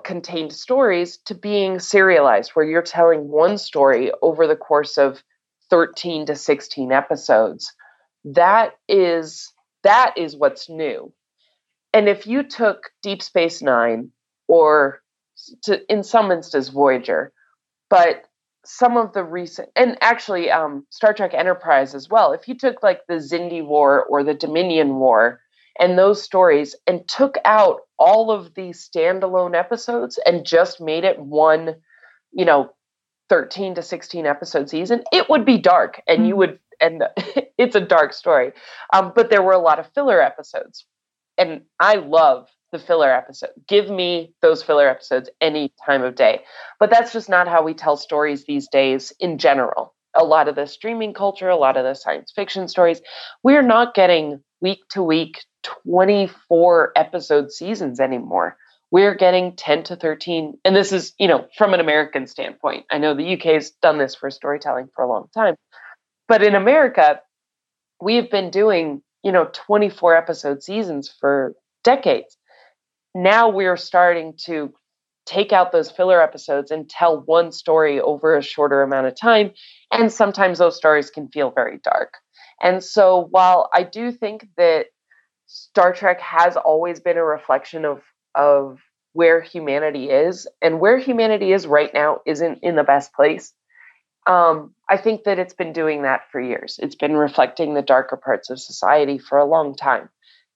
contained 0.04 0.52
stories 0.52 1.18
to 1.26 1.34
being 1.34 1.78
serialized, 1.78 2.50
where 2.52 2.64
you're 2.64 2.82
telling 2.82 3.28
one 3.28 3.58
story 3.58 4.10
over 4.22 4.46
the 4.46 4.56
course 4.56 4.98
of 4.98 5.22
13 5.70 6.26
to 6.26 6.34
16 6.34 6.92
episodes. 6.92 7.72
That 8.24 8.72
is 8.88 9.52
that 9.82 10.14
is 10.16 10.36
what's 10.36 10.68
new. 10.68 11.12
And 11.92 12.08
if 12.08 12.26
you 12.26 12.42
took 12.42 12.90
Deep 13.02 13.22
Space 13.22 13.62
Nine 13.62 14.10
or 14.48 15.02
to 15.64 15.80
in 15.92 16.02
some 16.02 16.30
instances 16.30 16.70
Voyager, 16.70 17.32
but 17.90 18.24
some 18.64 18.96
of 18.96 19.12
the 19.12 19.22
recent 19.22 19.68
and 19.76 19.96
actually 20.00 20.50
um, 20.50 20.86
Star 20.90 21.12
Trek 21.12 21.34
Enterprise 21.34 21.94
as 21.94 22.08
well. 22.08 22.32
If 22.32 22.48
you 22.48 22.56
took 22.56 22.82
like 22.82 23.00
the 23.08 23.16
Xindi 23.16 23.64
War 23.64 24.04
or 24.04 24.24
the 24.24 24.34
Dominion 24.34 24.96
War 24.96 25.40
and 25.78 25.98
those 25.98 26.22
stories 26.22 26.76
and 26.86 27.06
took 27.08 27.36
out 27.44 27.80
all 27.98 28.30
of 28.30 28.54
these 28.54 28.88
standalone 28.88 29.56
episodes 29.56 30.18
and 30.24 30.46
just 30.46 30.80
made 30.80 31.04
it 31.04 31.18
one, 31.18 31.76
you 32.32 32.44
know, 32.44 32.70
13 33.28 33.76
to 33.76 33.82
16 33.82 34.26
episode 34.26 34.68
season, 34.68 35.02
it 35.12 35.28
would 35.28 35.44
be 35.44 35.58
dark 35.58 36.00
and 36.06 36.18
mm-hmm. 36.18 36.26
you 36.26 36.36
would, 36.36 36.58
and 36.80 37.04
it's 37.58 37.76
a 37.76 37.80
dark 37.80 38.12
story. 38.12 38.52
Um, 38.92 39.12
but 39.14 39.30
there 39.30 39.42
were 39.42 39.52
a 39.52 39.58
lot 39.58 39.78
of 39.78 39.90
filler 39.94 40.20
episodes. 40.20 40.84
And 41.36 41.62
I 41.80 41.96
love 41.96 42.48
the 42.70 42.78
filler 42.78 43.10
episode. 43.12 43.50
Give 43.66 43.88
me 43.88 44.34
those 44.42 44.62
filler 44.62 44.88
episodes 44.88 45.30
any 45.40 45.72
time 45.84 46.02
of 46.02 46.14
day. 46.14 46.42
But 46.78 46.90
that's 46.90 47.12
just 47.12 47.28
not 47.28 47.48
how 47.48 47.62
we 47.62 47.74
tell 47.74 47.96
stories 47.96 48.44
these 48.44 48.68
days 48.68 49.12
in 49.18 49.38
general. 49.38 49.94
A 50.16 50.24
lot 50.24 50.48
of 50.48 50.54
the 50.54 50.66
streaming 50.66 51.14
culture, 51.14 51.48
a 51.48 51.56
lot 51.56 51.76
of 51.76 51.84
the 51.84 51.94
science 51.94 52.32
fiction 52.34 52.68
stories, 52.68 53.00
we're 53.42 53.62
not 53.62 53.94
getting 53.94 54.40
week 54.60 54.80
to 54.90 55.02
week 55.02 55.44
24 55.84 56.92
episode 56.96 57.50
seasons 57.52 58.00
anymore. 58.00 58.56
We're 58.90 59.14
getting 59.14 59.56
10 59.56 59.84
to 59.84 59.96
13. 59.96 60.58
And 60.64 60.76
this 60.76 60.92
is, 60.92 61.14
you 61.18 61.26
know, 61.26 61.46
from 61.58 61.74
an 61.74 61.80
American 61.80 62.26
standpoint. 62.26 62.86
I 62.90 62.98
know 62.98 63.14
the 63.14 63.34
UK 63.34 63.54
has 63.54 63.70
done 63.82 63.98
this 63.98 64.14
for 64.14 64.30
storytelling 64.30 64.88
for 64.94 65.04
a 65.04 65.08
long 65.08 65.26
time. 65.34 65.56
But 66.28 66.42
in 66.42 66.54
America, 66.54 67.20
we 68.00 68.16
have 68.16 68.30
been 68.30 68.50
doing, 68.50 69.02
you 69.22 69.32
know, 69.32 69.48
24 69.52 70.16
episode 70.16 70.62
seasons 70.62 71.12
for 71.20 71.54
decades 71.82 72.36
now 73.14 73.48
we're 73.48 73.76
starting 73.76 74.34
to 74.46 74.72
take 75.26 75.52
out 75.52 75.72
those 75.72 75.90
filler 75.90 76.20
episodes 76.20 76.70
and 76.70 76.88
tell 76.88 77.20
one 77.22 77.52
story 77.52 78.00
over 78.00 78.36
a 78.36 78.42
shorter 78.42 78.82
amount 78.82 79.06
of 79.06 79.18
time. 79.18 79.52
And 79.94 80.12
sometimes 80.12 80.58
those 80.58 80.76
stories 80.76 81.10
can 81.10 81.28
feel 81.28 81.50
very 81.50 81.78
dark. 81.78 82.14
And 82.60 82.82
so 82.82 83.28
while 83.30 83.70
I 83.72 83.84
do 83.84 84.10
think 84.10 84.48
that 84.56 84.86
Star 85.46 85.92
Trek 85.92 86.20
has 86.20 86.56
always 86.56 87.00
been 87.00 87.16
a 87.16 87.24
reflection 87.24 87.84
of, 87.84 88.02
of 88.34 88.80
where 89.12 89.40
humanity 89.40 90.10
is, 90.10 90.48
and 90.60 90.80
where 90.80 90.98
humanity 90.98 91.52
is 91.52 91.66
right 91.66 91.92
now 91.94 92.18
isn't 92.26 92.58
in 92.62 92.74
the 92.74 92.82
best 92.82 93.12
place. 93.14 93.52
Um, 94.26 94.74
I 94.88 94.96
think 94.96 95.24
that 95.24 95.38
it's 95.38 95.54
been 95.54 95.72
doing 95.72 96.02
that 96.02 96.22
for 96.32 96.40
years. 96.40 96.80
It's 96.82 96.96
been 96.96 97.14
reflecting 97.14 97.74
the 97.74 97.82
darker 97.82 98.16
parts 98.16 98.50
of 98.50 98.58
society 98.60 99.18
for 99.18 99.38
a 99.38 99.44
long 99.44 99.76
time. 99.76 100.08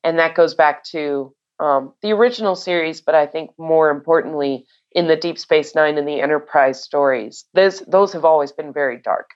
And 0.02 0.18
that 0.18 0.34
goes 0.34 0.54
back 0.54 0.84
to 0.92 1.34
um, 1.60 1.92
the 2.02 2.12
original 2.12 2.54
series, 2.54 3.00
but 3.00 3.14
I 3.14 3.26
think 3.26 3.50
more 3.58 3.90
importantly, 3.90 4.66
in 4.92 5.08
the 5.08 5.16
Deep 5.16 5.38
Space 5.38 5.74
Nine 5.74 5.98
and 5.98 6.06
the 6.06 6.20
Enterprise 6.20 6.82
stories, 6.82 7.44
those 7.54 7.80
those 7.80 8.12
have 8.12 8.24
always 8.24 8.52
been 8.52 8.72
very 8.72 8.98
dark, 8.98 9.30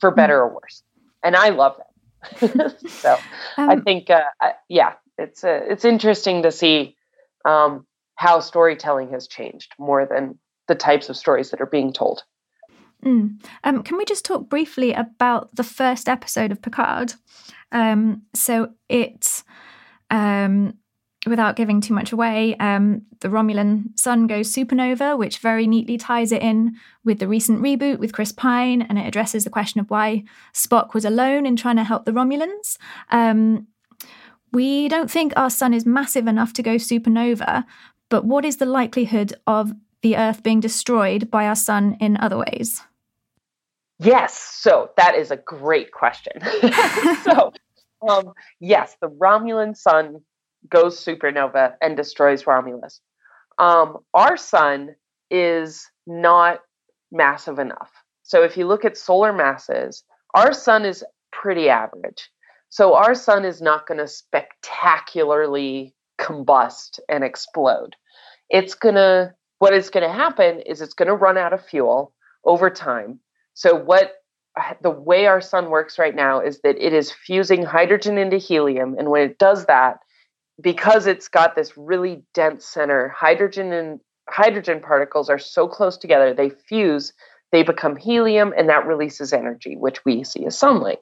for 0.00 0.10
hmm. 0.10 0.16
better 0.16 0.40
or 0.40 0.54
worse, 0.54 0.82
and 1.22 1.36
I 1.36 1.50
love 1.50 1.76
them. 1.76 2.72
so 2.88 3.16
um, 3.56 3.70
I 3.70 3.76
think, 3.80 4.10
uh, 4.10 4.22
I, 4.40 4.52
yeah, 4.68 4.94
it's 5.18 5.44
uh, 5.44 5.60
it's 5.68 5.84
interesting 5.84 6.42
to 6.42 6.52
see 6.52 6.96
um, 7.44 7.86
how 8.16 8.40
storytelling 8.40 9.10
has 9.10 9.26
changed 9.26 9.72
more 9.78 10.06
than 10.06 10.38
the 10.68 10.74
types 10.74 11.08
of 11.08 11.16
stories 11.16 11.50
that 11.50 11.60
are 11.60 11.66
being 11.66 11.92
told. 11.92 12.22
Mm. 13.04 13.44
Um, 13.64 13.82
can 13.82 13.96
we 13.96 14.04
just 14.04 14.24
talk 14.24 14.48
briefly 14.48 14.92
about 14.92 15.54
the 15.56 15.64
first 15.64 16.08
episode 16.08 16.52
of 16.52 16.62
Picard? 16.62 17.14
Um, 17.72 18.22
so 18.32 18.74
it's 18.88 19.42
um, 20.10 20.74
without 21.26 21.56
giving 21.56 21.80
too 21.80 21.94
much 21.94 22.12
away, 22.12 22.56
um, 22.56 23.02
the 23.20 23.28
Romulan 23.28 23.96
sun 23.98 24.26
goes 24.26 24.52
supernova, 24.52 25.16
which 25.16 25.38
very 25.38 25.66
neatly 25.66 25.96
ties 25.96 26.32
it 26.32 26.42
in 26.42 26.76
with 27.04 27.20
the 27.20 27.28
recent 27.28 27.62
reboot 27.62 27.98
with 27.98 28.12
Chris 28.12 28.32
Pine, 28.32 28.82
and 28.82 28.98
it 28.98 29.06
addresses 29.06 29.44
the 29.44 29.50
question 29.50 29.80
of 29.80 29.88
why 29.88 30.24
Spock 30.52 30.94
was 30.94 31.04
alone 31.04 31.46
in 31.46 31.54
trying 31.54 31.76
to 31.76 31.84
help 31.84 32.04
the 32.04 32.12
Romulans. 32.12 32.76
Um, 33.10 33.68
we 34.52 34.88
don't 34.88 35.10
think 35.10 35.32
our 35.36 35.50
sun 35.50 35.72
is 35.72 35.86
massive 35.86 36.26
enough 36.26 36.52
to 36.54 36.62
go 36.62 36.74
supernova, 36.74 37.64
but 38.10 38.24
what 38.24 38.44
is 38.44 38.56
the 38.56 38.66
likelihood 38.66 39.32
of 39.46 39.72
the 40.02 40.16
Earth 40.16 40.42
being 40.42 40.60
destroyed 40.60 41.30
by 41.30 41.46
our 41.46 41.54
sun 41.54 41.96
in 42.00 42.16
other 42.16 42.36
ways? 42.36 42.82
Yes, 44.00 44.36
so 44.36 44.90
that 44.96 45.14
is 45.14 45.30
a 45.30 45.36
great 45.36 45.92
question. 45.92 46.32
so, 47.22 47.52
um, 48.08 48.32
yes, 48.58 48.96
the 49.00 49.08
Romulan 49.08 49.76
sun 49.76 50.20
goes 50.68 51.02
supernova 51.02 51.74
and 51.80 51.96
destroys 51.96 52.46
Romulus. 52.46 53.00
Um, 53.58 53.98
our 54.14 54.36
sun 54.36 54.94
is 55.30 55.86
not 56.06 56.60
massive 57.10 57.58
enough. 57.58 57.90
So 58.22 58.42
if 58.42 58.56
you 58.56 58.66
look 58.66 58.84
at 58.84 58.96
solar 58.96 59.32
masses, 59.32 60.04
our 60.34 60.52
sun 60.52 60.84
is 60.84 61.04
pretty 61.32 61.68
average. 61.68 62.30
So 62.70 62.94
our 62.94 63.14
sun 63.14 63.44
is 63.44 63.60
not 63.60 63.86
going 63.86 63.98
to 63.98 64.08
spectacularly 64.08 65.94
combust 66.18 67.00
and 67.08 67.22
explode. 67.22 67.96
It's 68.48 68.74
going 68.74 68.94
to, 68.94 69.34
what 69.58 69.74
is 69.74 69.90
going 69.90 70.06
to 70.06 70.12
happen 70.12 70.60
is 70.60 70.80
it's 70.80 70.94
going 70.94 71.08
to 71.08 71.14
run 71.14 71.36
out 71.36 71.52
of 71.52 71.64
fuel 71.64 72.14
over 72.44 72.70
time. 72.70 73.20
So 73.54 73.76
what 73.76 74.14
the 74.82 74.90
way 74.90 75.26
our 75.26 75.40
sun 75.40 75.70
works 75.70 75.98
right 75.98 76.14
now 76.14 76.40
is 76.40 76.60
that 76.60 76.76
it 76.84 76.92
is 76.92 77.10
fusing 77.10 77.64
hydrogen 77.64 78.18
into 78.18 78.36
helium 78.36 78.96
and 78.98 79.08
when 79.08 79.22
it 79.22 79.38
does 79.38 79.66
that 79.66 79.98
because 80.62 81.06
it's 81.06 81.28
got 81.28 81.54
this 81.54 81.76
really 81.76 82.22
dense 82.34 82.64
center, 82.64 83.08
hydrogen 83.08 83.72
and 83.72 84.00
hydrogen 84.28 84.80
particles 84.80 85.28
are 85.28 85.38
so 85.38 85.68
close 85.68 85.96
together, 85.96 86.32
they 86.32 86.50
fuse, 86.50 87.12
they 87.50 87.62
become 87.62 87.96
helium, 87.96 88.54
and 88.56 88.68
that 88.68 88.86
releases 88.86 89.32
energy, 89.32 89.76
which 89.76 90.04
we 90.04 90.24
see 90.24 90.46
as 90.46 90.58
sunlight. 90.58 91.00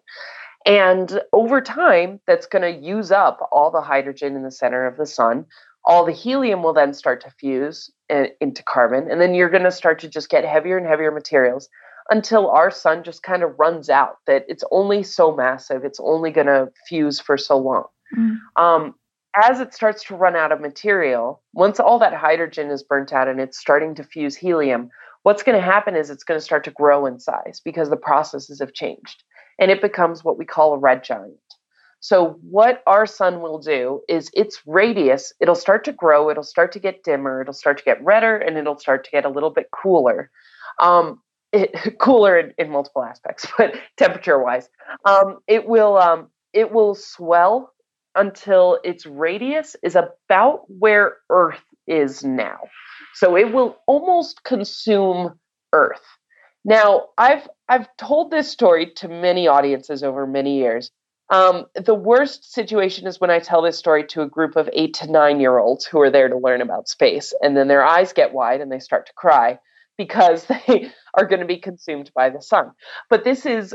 And 0.66 1.20
over 1.33 1.61
time, 1.61 2.20
that's 2.27 2.46
going 2.46 2.62
to 2.62 2.87
use 2.87 3.11
up 3.11 3.38
all 3.53 3.70
the 3.70 3.81
hydrogen 3.81 4.37
in 4.37 4.42
the 4.42 4.51
center 4.51 4.87
of 4.87 4.96
the 4.96 5.07
sun. 5.07 5.46
All 5.85 6.05
the 6.05 6.12
helium 6.12 6.62
will 6.62 6.75
then 6.75 6.92
start 6.92 7.23
to 7.23 7.31
fuse 7.38 7.90
uh, 8.12 8.25
into 8.40 8.62
carbon, 8.62 9.11
and 9.11 9.20
then 9.20 9.35
you're 9.35 9.49
going 9.49 9.64
to 9.64 9.70
start 9.70 9.99
to 10.01 10.09
just 10.09 10.29
get 10.29 10.44
heavier 10.44 10.77
and 10.77 10.87
heavier 10.87 11.11
materials 11.11 11.68
until 12.11 12.51
our 12.51 12.70
sun 12.70 13.05
just 13.05 13.23
kind 13.23 13.42
of 13.42 13.59
runs 13.59 13.88
out, 13.88 14.16
that 14.27 14.44
it's 14.49 14.64
only 14.73 15.03
so 15.03 15.35
massive, 15.35 15.85
it's 15.85 16.01
only 16.01 16.31
going 16.33 16.49
to 16.49 16.68
fuse 16.88 17.20
for 17.20 17.38
so 17.38 17.57
long. 17.57 17.85
Mm. 18.18 18.38
Um, 18.57 18.94
as 19.36 19.60
it 19.60 19.74
starts 19.74 20.04
to 20.04 20.16
run 20.16 20.36
out 20.36 20.52
of 20.52 20.60
material, 20.60 21.42
once 21.52 21.78
all 21.78 21.98
that 21.98 22.14
hydrogen 22.14 22.70
is 22.70 22.82
burnt 22.82 23.12
out 23.12 23.28
and 23.28 23.40
it's 23.40 23.58
starting 23.58 23.94
to 23.94 24.04
fuse 24.04 24.36
helium, 24.36 24.90
what's 25.22 25.42
going 25.42 25.56
to 25.56 25.64
happen 25.64 25.94
is 25.94 26.10
it's 26.10 26.24
going 26.24 26.38
to 26.38 26.44
start 26.44 26.64
to 26.64 26.70
grow 26.70 27.06
in 27.06 27.20
size 27.20 27.60
because 27.64 27.90
the 27.90 27.96
processes 27.96 28.58
have 28.60 28.72
changed 28.72 29.22
and 29.58 29.70
it 29.70 29.80
becomes 29.80 30.24
what 30.24 30.38
we 30.38 30.44
call 30.44 30.72
a 30.72 30.78
red 30.78 31.04
giant. 31.04 31.36
So, 32.02 32.38
what 32.40 32.82
our 32.86 33.04
sun 33.04 33.42
will 33.42 33.58
do 33.58 34.00
is 34.08 34.30
its 34.32 34.60
radius, 34.66 35.34
it'll 35.38 35.54
start 35.54 35.84
to 35.84 35.92
grow, 35.92 36.30
it'll 36.30 36.42
start 36.42 36.72
to 36.72 36.78
get 36.78 37.04
dimmer, 37.04 37.42
it'll 37.42 37.52
start 37.52 37.76
to 37.76 37.84
get 37.84 38.02
redder, 38.02 38.38
and 38.38 38.56
it'll 38.56 38.78
start 38.78 39.04
to 39.04 39.10
get 39.10 39.26
a 39.26 39.28
little 39.28 39.50
bit 39.50 39.66
cooler. 39.70 40.30
Um, 40.80 41.20
it, 41.52 41.74
cooler 42.00 42.38
in, 42.38 42.54
in, 42.56 42.70
multiple 42.70 43.04
aspects, 43.04 43.46
but 43.58 43.74
temperature 43.98 44.42
wise, 44.42 44.70
um, 45.04 45.40
it 45.46 45.66
will 45.66 45.98
um, 45.98 46.28
it 46.54 46.72
will 46.72 46.94
swell 46.94 47.70
until 48.14 48.79
its 48.85 49.07
radius 49.07 49.77
is 49.83 49.96
about 49.96 50.62
where 50.68 51.16
Earth 51.31 51.62
is 51.87 52.25
now. 52.25 52.59
So 53.14 53.37
it 53.37 53.53
will 53.53 53.79
almost 53.87 54.44
consume 54.44 55.38
Earth. 55.73 56.03
Now, 56.64 57.07
I've 57.16 57.49
I've 57.68 57.88
told 57.96 58.31
this 58.31 58.51
story 58.51 58.92
to 58.96 59.09
many 59.09 59.49
audiences 59.49 60.03
over 60.03 60.27
many 60.27 60.59
years. 60.59 60.90
Um, 61.31 61.66
the 61.75 61.94
worst 61.94 62.53
situation 62.53 63.07
is 63.07 63.20
when 63.20 63.31
I 63.31 63.38
tell 63.38 63.62
this 63.62 63.79
story 63.79 64.05
to 64.09 64.23
a 64.23 64.29
group 64.29 64.57
of 64.57 64.68
eight 64.73 64.94
to 64.94 65.11
nine 65.11 65.40
year 65.40 65.59
olds 65.59 65.87
who 65.87 66.01
are 66.01 66.11
there 66.11 66.29
to 66.29 66.37
learn 66.37 66.61
about 66.61 66.88
space, 66.88 67.33
and 67.40 67.57
then 67.57 67.68
their 67.68 67.85
eyes 67.85 68.12
get 68.12 68.33
wide 68.33 68.61
and 68.61 68.70
they 68.70 68.81
start 68.81 69.07
to 69.07 69.12
cry 69.14 69.59
because 69.99 70.46
they 70.46 70.90
are 71.14 71.27
going 71.27 71.40
to 71.40 71.46
be 71.46 71.59
consumed 71.59 72.11
by 72.14 72.31
the 72.31 72.40
sun. 72.40 72.73
But 73.09 73.23
this 73.25 73.44
is, 73.46 73.75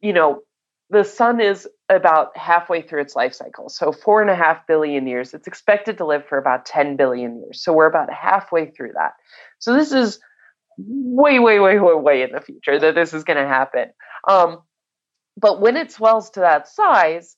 you 0.00 0.12
know, 0.12 0.42
the 0.90 1.02
sun 1.02 1.40
is 1.40 1.66
about 1.88 2.36
halfway 2.36 2.82
through 2.82 3.00
its 3.00 3.14
life 3.14 3.32
cycle. 3.34 3.68
So, 3.68 3.92
four 3.92 4.20
and 4.20 4.30
a 4.30 4.34
half 4.34 4.66
billion 4.66 5.06
years. 5.06 5.34
It's 5.34 5.46
expected 5.46 5.98
to 5.98 6.06
live 6.06 6.26
for 6.26 6.38
about 6.38 6.66
10 6.66 6.96
billion 6.96 7.40
years. 7.40 7.62
So, 7.62 7.72
we're 7.72 7.86
about 7.86 8.12
halfway 8.12 8.70
through 8.70 8.92
that. 8.94 9.12
So, 9.58 9.74
this 9.74 9.92
is 9.92 10.18
way, 10.78 11.38
way, 11.38 11.60
way, 11.60 11.78
way, 11.78 11.94
way 11.94 12.22
in 12.22 12.32
the 12.32 12.40
future 12.40 12.78
that 12.78 12.94
this 12.94 13.14
is 13.14 13.24
going 13.24 13.38
to 13.38 13.46
happen. 13.46 13.90
Um, 14.28 14.58
but 15.36 15.60
when 15.60 15.76
it 15.76 15.92
swells 15.92 16.30
to 16.30 16.40
that 16.40 16.68
size, 16.68 17.36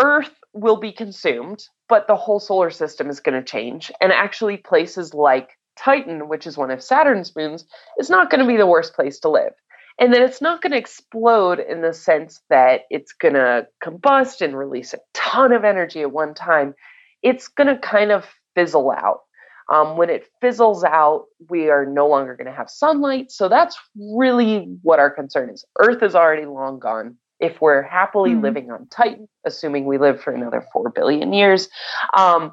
Earth 0.00 0.34
will 0.52 0.76
be 0.76 0.92
consumed, 0.92 1.64
but 1.88 2.06
the 2.06 2.16
whole 2.16 2.40
solar 2.40 2.70
system 2.70 3.08
is 3.10 3.20
going 3.20 3.38
to 3.38 3.48
change. 3.48 3.92
And 4.00 4.12
actually, 4.12 4.56
places 4.56 5.14
like 5.14 5.50
Titan, 5.76 6.28
which 6.28 6.46
is 6.46 6.56
one 6.56 6.70
of 6.70 6.82
Saturn's 6.82 7.34
moons, 7.36 7.64
is 7.98 8.10
not 8.10 8.30
going 8.30 8.40
to 8.40 8.46
be 8.46 8.56
the 8.56 8.66
worst 8.66 8.94
place 8.94 9.20
to 9.20 9.28
live 9.28 9.52
and 9.98 10.12
then 10.14 10.22
it's 10.22 10.40
not 10.40 10.62
going 10.62 10.72
to 10.72 10.78
explode 10.78 11.58
in 11.58 11.82
the 11.82 11.92
sense 11.92 12.40
that 12.50 12.82
it's 12.90 13.12
going 13.12 13.34
to 13.34 13.66
combust 13.82 14.40
and 14.40 14.56
release 14.56 14.94
a 14.94 14.98
ton 15.12 15.52
of 15.52 15.64
energy 15.64 16.02
at 16.02 16.12
one 16.12 16.34
time. 16.34 16.74
It's 17.22 17.48
going 17.48 17.66
to 17.66 17.76
kind 17.76 18.12
of 18.12 18.24
fizzle 18.54 18.90
out. 18.90 19.22
Um, 19.70 19.96
when 19.96 20.08
it 20.08 20.26
fizzles 20.40 20.82
out, 20.84 21.26
we 21.50 21.68
are 21.68 21.84
no 21.84 22.06
longer 22.06 22.36
going 22.36 22.46
to 22.46 22.52
have 22.52 22.70
sunlight. 22.70 23.30
So 23.30 23.48
that's 23.48 23.76
really 23.96 24.66
what 24.82 24.98
our 24.98 25.10
concern 25.10 25.50
is. 25.50 25.64
Earth 25.78 26.02
is 26.02 26.14
already 26.14 26.46
long 26.46 26.78
gone. 26.78 27.16
if 27.40 27.60
we're 27.60 27.82
happily 27.82 28.32
mm. 28.32 28.42
living 28.42 28.70
on 28.70 28.88
Titan, 28.88 29.28
assuming 29.44 29.84
we 29.84 29.98
live 29.98 30.20
for 30.20 30.32
another 30.32 30.64
4 30.72 30.90
billion 30.90 31.32
years, 31.32 31.68
um, 32.12 32.52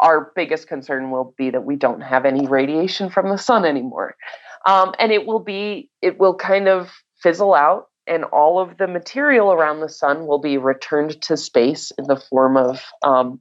our 0.00 0.32
biggest 0.36 0.68
concern 0.68 1.10
will 1.10 1.34
be 1.38 1.50
that 1.50 1.64
we 1.64 1.76
don't 1.76 2.02
have 2.02 2.26
any 2.26 2.46
radiation 2.46 3.08
from 3.08 3.30
the 3.30 3.38
sun 3.38 3.64
anymore. 3.64 4.14
Um, 4.66 4.92
and 4.98 5.12
it 5.12 5.26
will 5.26 5.38
be, 5.38 5.88
it 6.02 6.18
will 6.18 6.34
kind 6.34 6.68
of 6.68 6.90
fizzle 7.22 7.54
out, 7.54 7.86
and 8.06 8.24
all 8.24 8.58
of 8.58 8.76
the 8.78 8.86
material 8.86 9.52
around 9.52 9.80
the 9.80 9.88
sun 9.88 10.26
will 10.26 10.40
be 10.40 10.58
returned 10.58 11.20
to 11.22 11.36
space 11.36 11.92
in 11.96 12.04
the 12.04 12.16
form 12.16 12.56
of 12.56 12.82
um, 13.02 13.40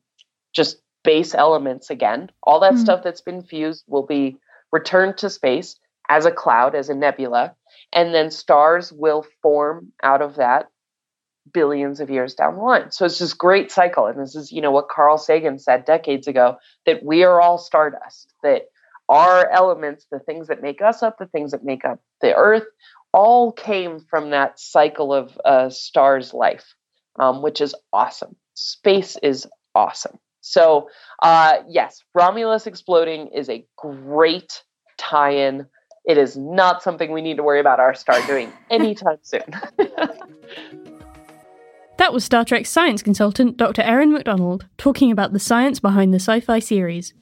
just 0.54 0.78
base 1.04 1.36
elements 1.36 1.90
again. 1.90 2.32
All 2.44 2.60
that 2.62 2.74
mm. 2.74 2.80
stuff 2.80 3.04
that's 3.04 3.22
been 3.22 3.44
fused 3.44 3.84
will 3.88 4.06
be 4.06 4.38
returned 4.72 5.18
to 5.18 5.30
space 5.30 5.78
as 6.10 6.26
a 6.26 6.32
cloud, 6.32 6.76
as 6.76 6.90
a 6.90 6.96
nebula, 6.96 7.56
and 7.92 8.14
then 8.14 8.30
stars 8.32 8.94
will 8.94 9.26
form 9.42 9.92
out 10.04 10.22
of 10.22 10.36
that 10.36 10.68
billions 11.54 12.00
of 12.00 12.10
years 12.10 12.34
down 12.34 12.56
the 12.56 12.62
line. 12.62 12.92
So 12.92 13.06
it's 13.06 13.20
this 13.20 13.34
great 13.34 13.72
cycle. 13.72 14.08
And 14.08 14.20
this 14.20 14.36
is, 14.36 14.52
you 14.52 14.62
know, 14.62 14.72
what 14.72 14.90
Carl 14.90 15.18
Sagan 15.18 15.60
said 15.60 15.86
decades 15.86 16.28
ago 16.28 16.58
that 16.86 17.04
we 17.04 17.24
are 17.24 17.42
all 17.42 17.58
stardust, 17.58 18.34
that 18.44 18.64
our 19.10 19.50
elements, 19.50 20.08
the 20.12 20.20
things 20.20 20.48
that 20.48 20.62
make 20.62 20.82
us 20.82 21.04
up, 21.04 21.18
the 21.20 21.28
things 21.28 21.52
that 21.52 21.64
make 21.64 21.86
up 21.86 22.00
the 22.22 22.36
earth, 22.36 22.66
all 23.14 23.52
came 23.52 24.00
from 24.10 24.32
that 24.32 24.60
cycle 24.60 25.14
of 25.14 25.38
a 25.46 25.72
star's 25.72 26.34
life, 26.34 26.74
um, 27.20 27.42
which 27.42 27.62
is 27.62 27.74
awesome. 27.94 28.36
Space 28.56 29.18
is 29.24 29.48
awesome. 29.74 30.18
So, 30.42 30.90
uh, 31.22 31.60
yes, 31.68 32.04
Romulus 32.14 32.68
exploding 32.68 33.30
is 33.34 33.50
a 33.50 33.66
great 33.78 34.62
tie 34.98 35.32
in. 35.32 35.66
It 36.06 36.18
is 36.18 36.38
not 36.38 36.84
something 36.84 37.12
we 37.12 37.22
need 37.22 37.38
to 37.38 37.44
worry 37.44 37.60
about 37.60 37.80
our 37.80 37.96
star 37.96 38.22
doing 38.28 38.52
anytime 38.70 39.18
soon. 39.24 39.42
that 41.98 42.14
was 42.14 42.24
Star 42.24 42.46
Trek 42.46 42.66
science 42.66 43.02
consultant 43.02 43.58
Dr. 43.58 43.82
Erin 43.82 44.14
Macdonald 44.14 44.68
talking 44.78 45.12
about 45.12 45.34
the 45.34 45.40
science 45.40 45.80
behind 45.80 46.14
the 46.14 46.20
sci 46.20 46.42
fi 46.42 46.60
series. 46.60 47.14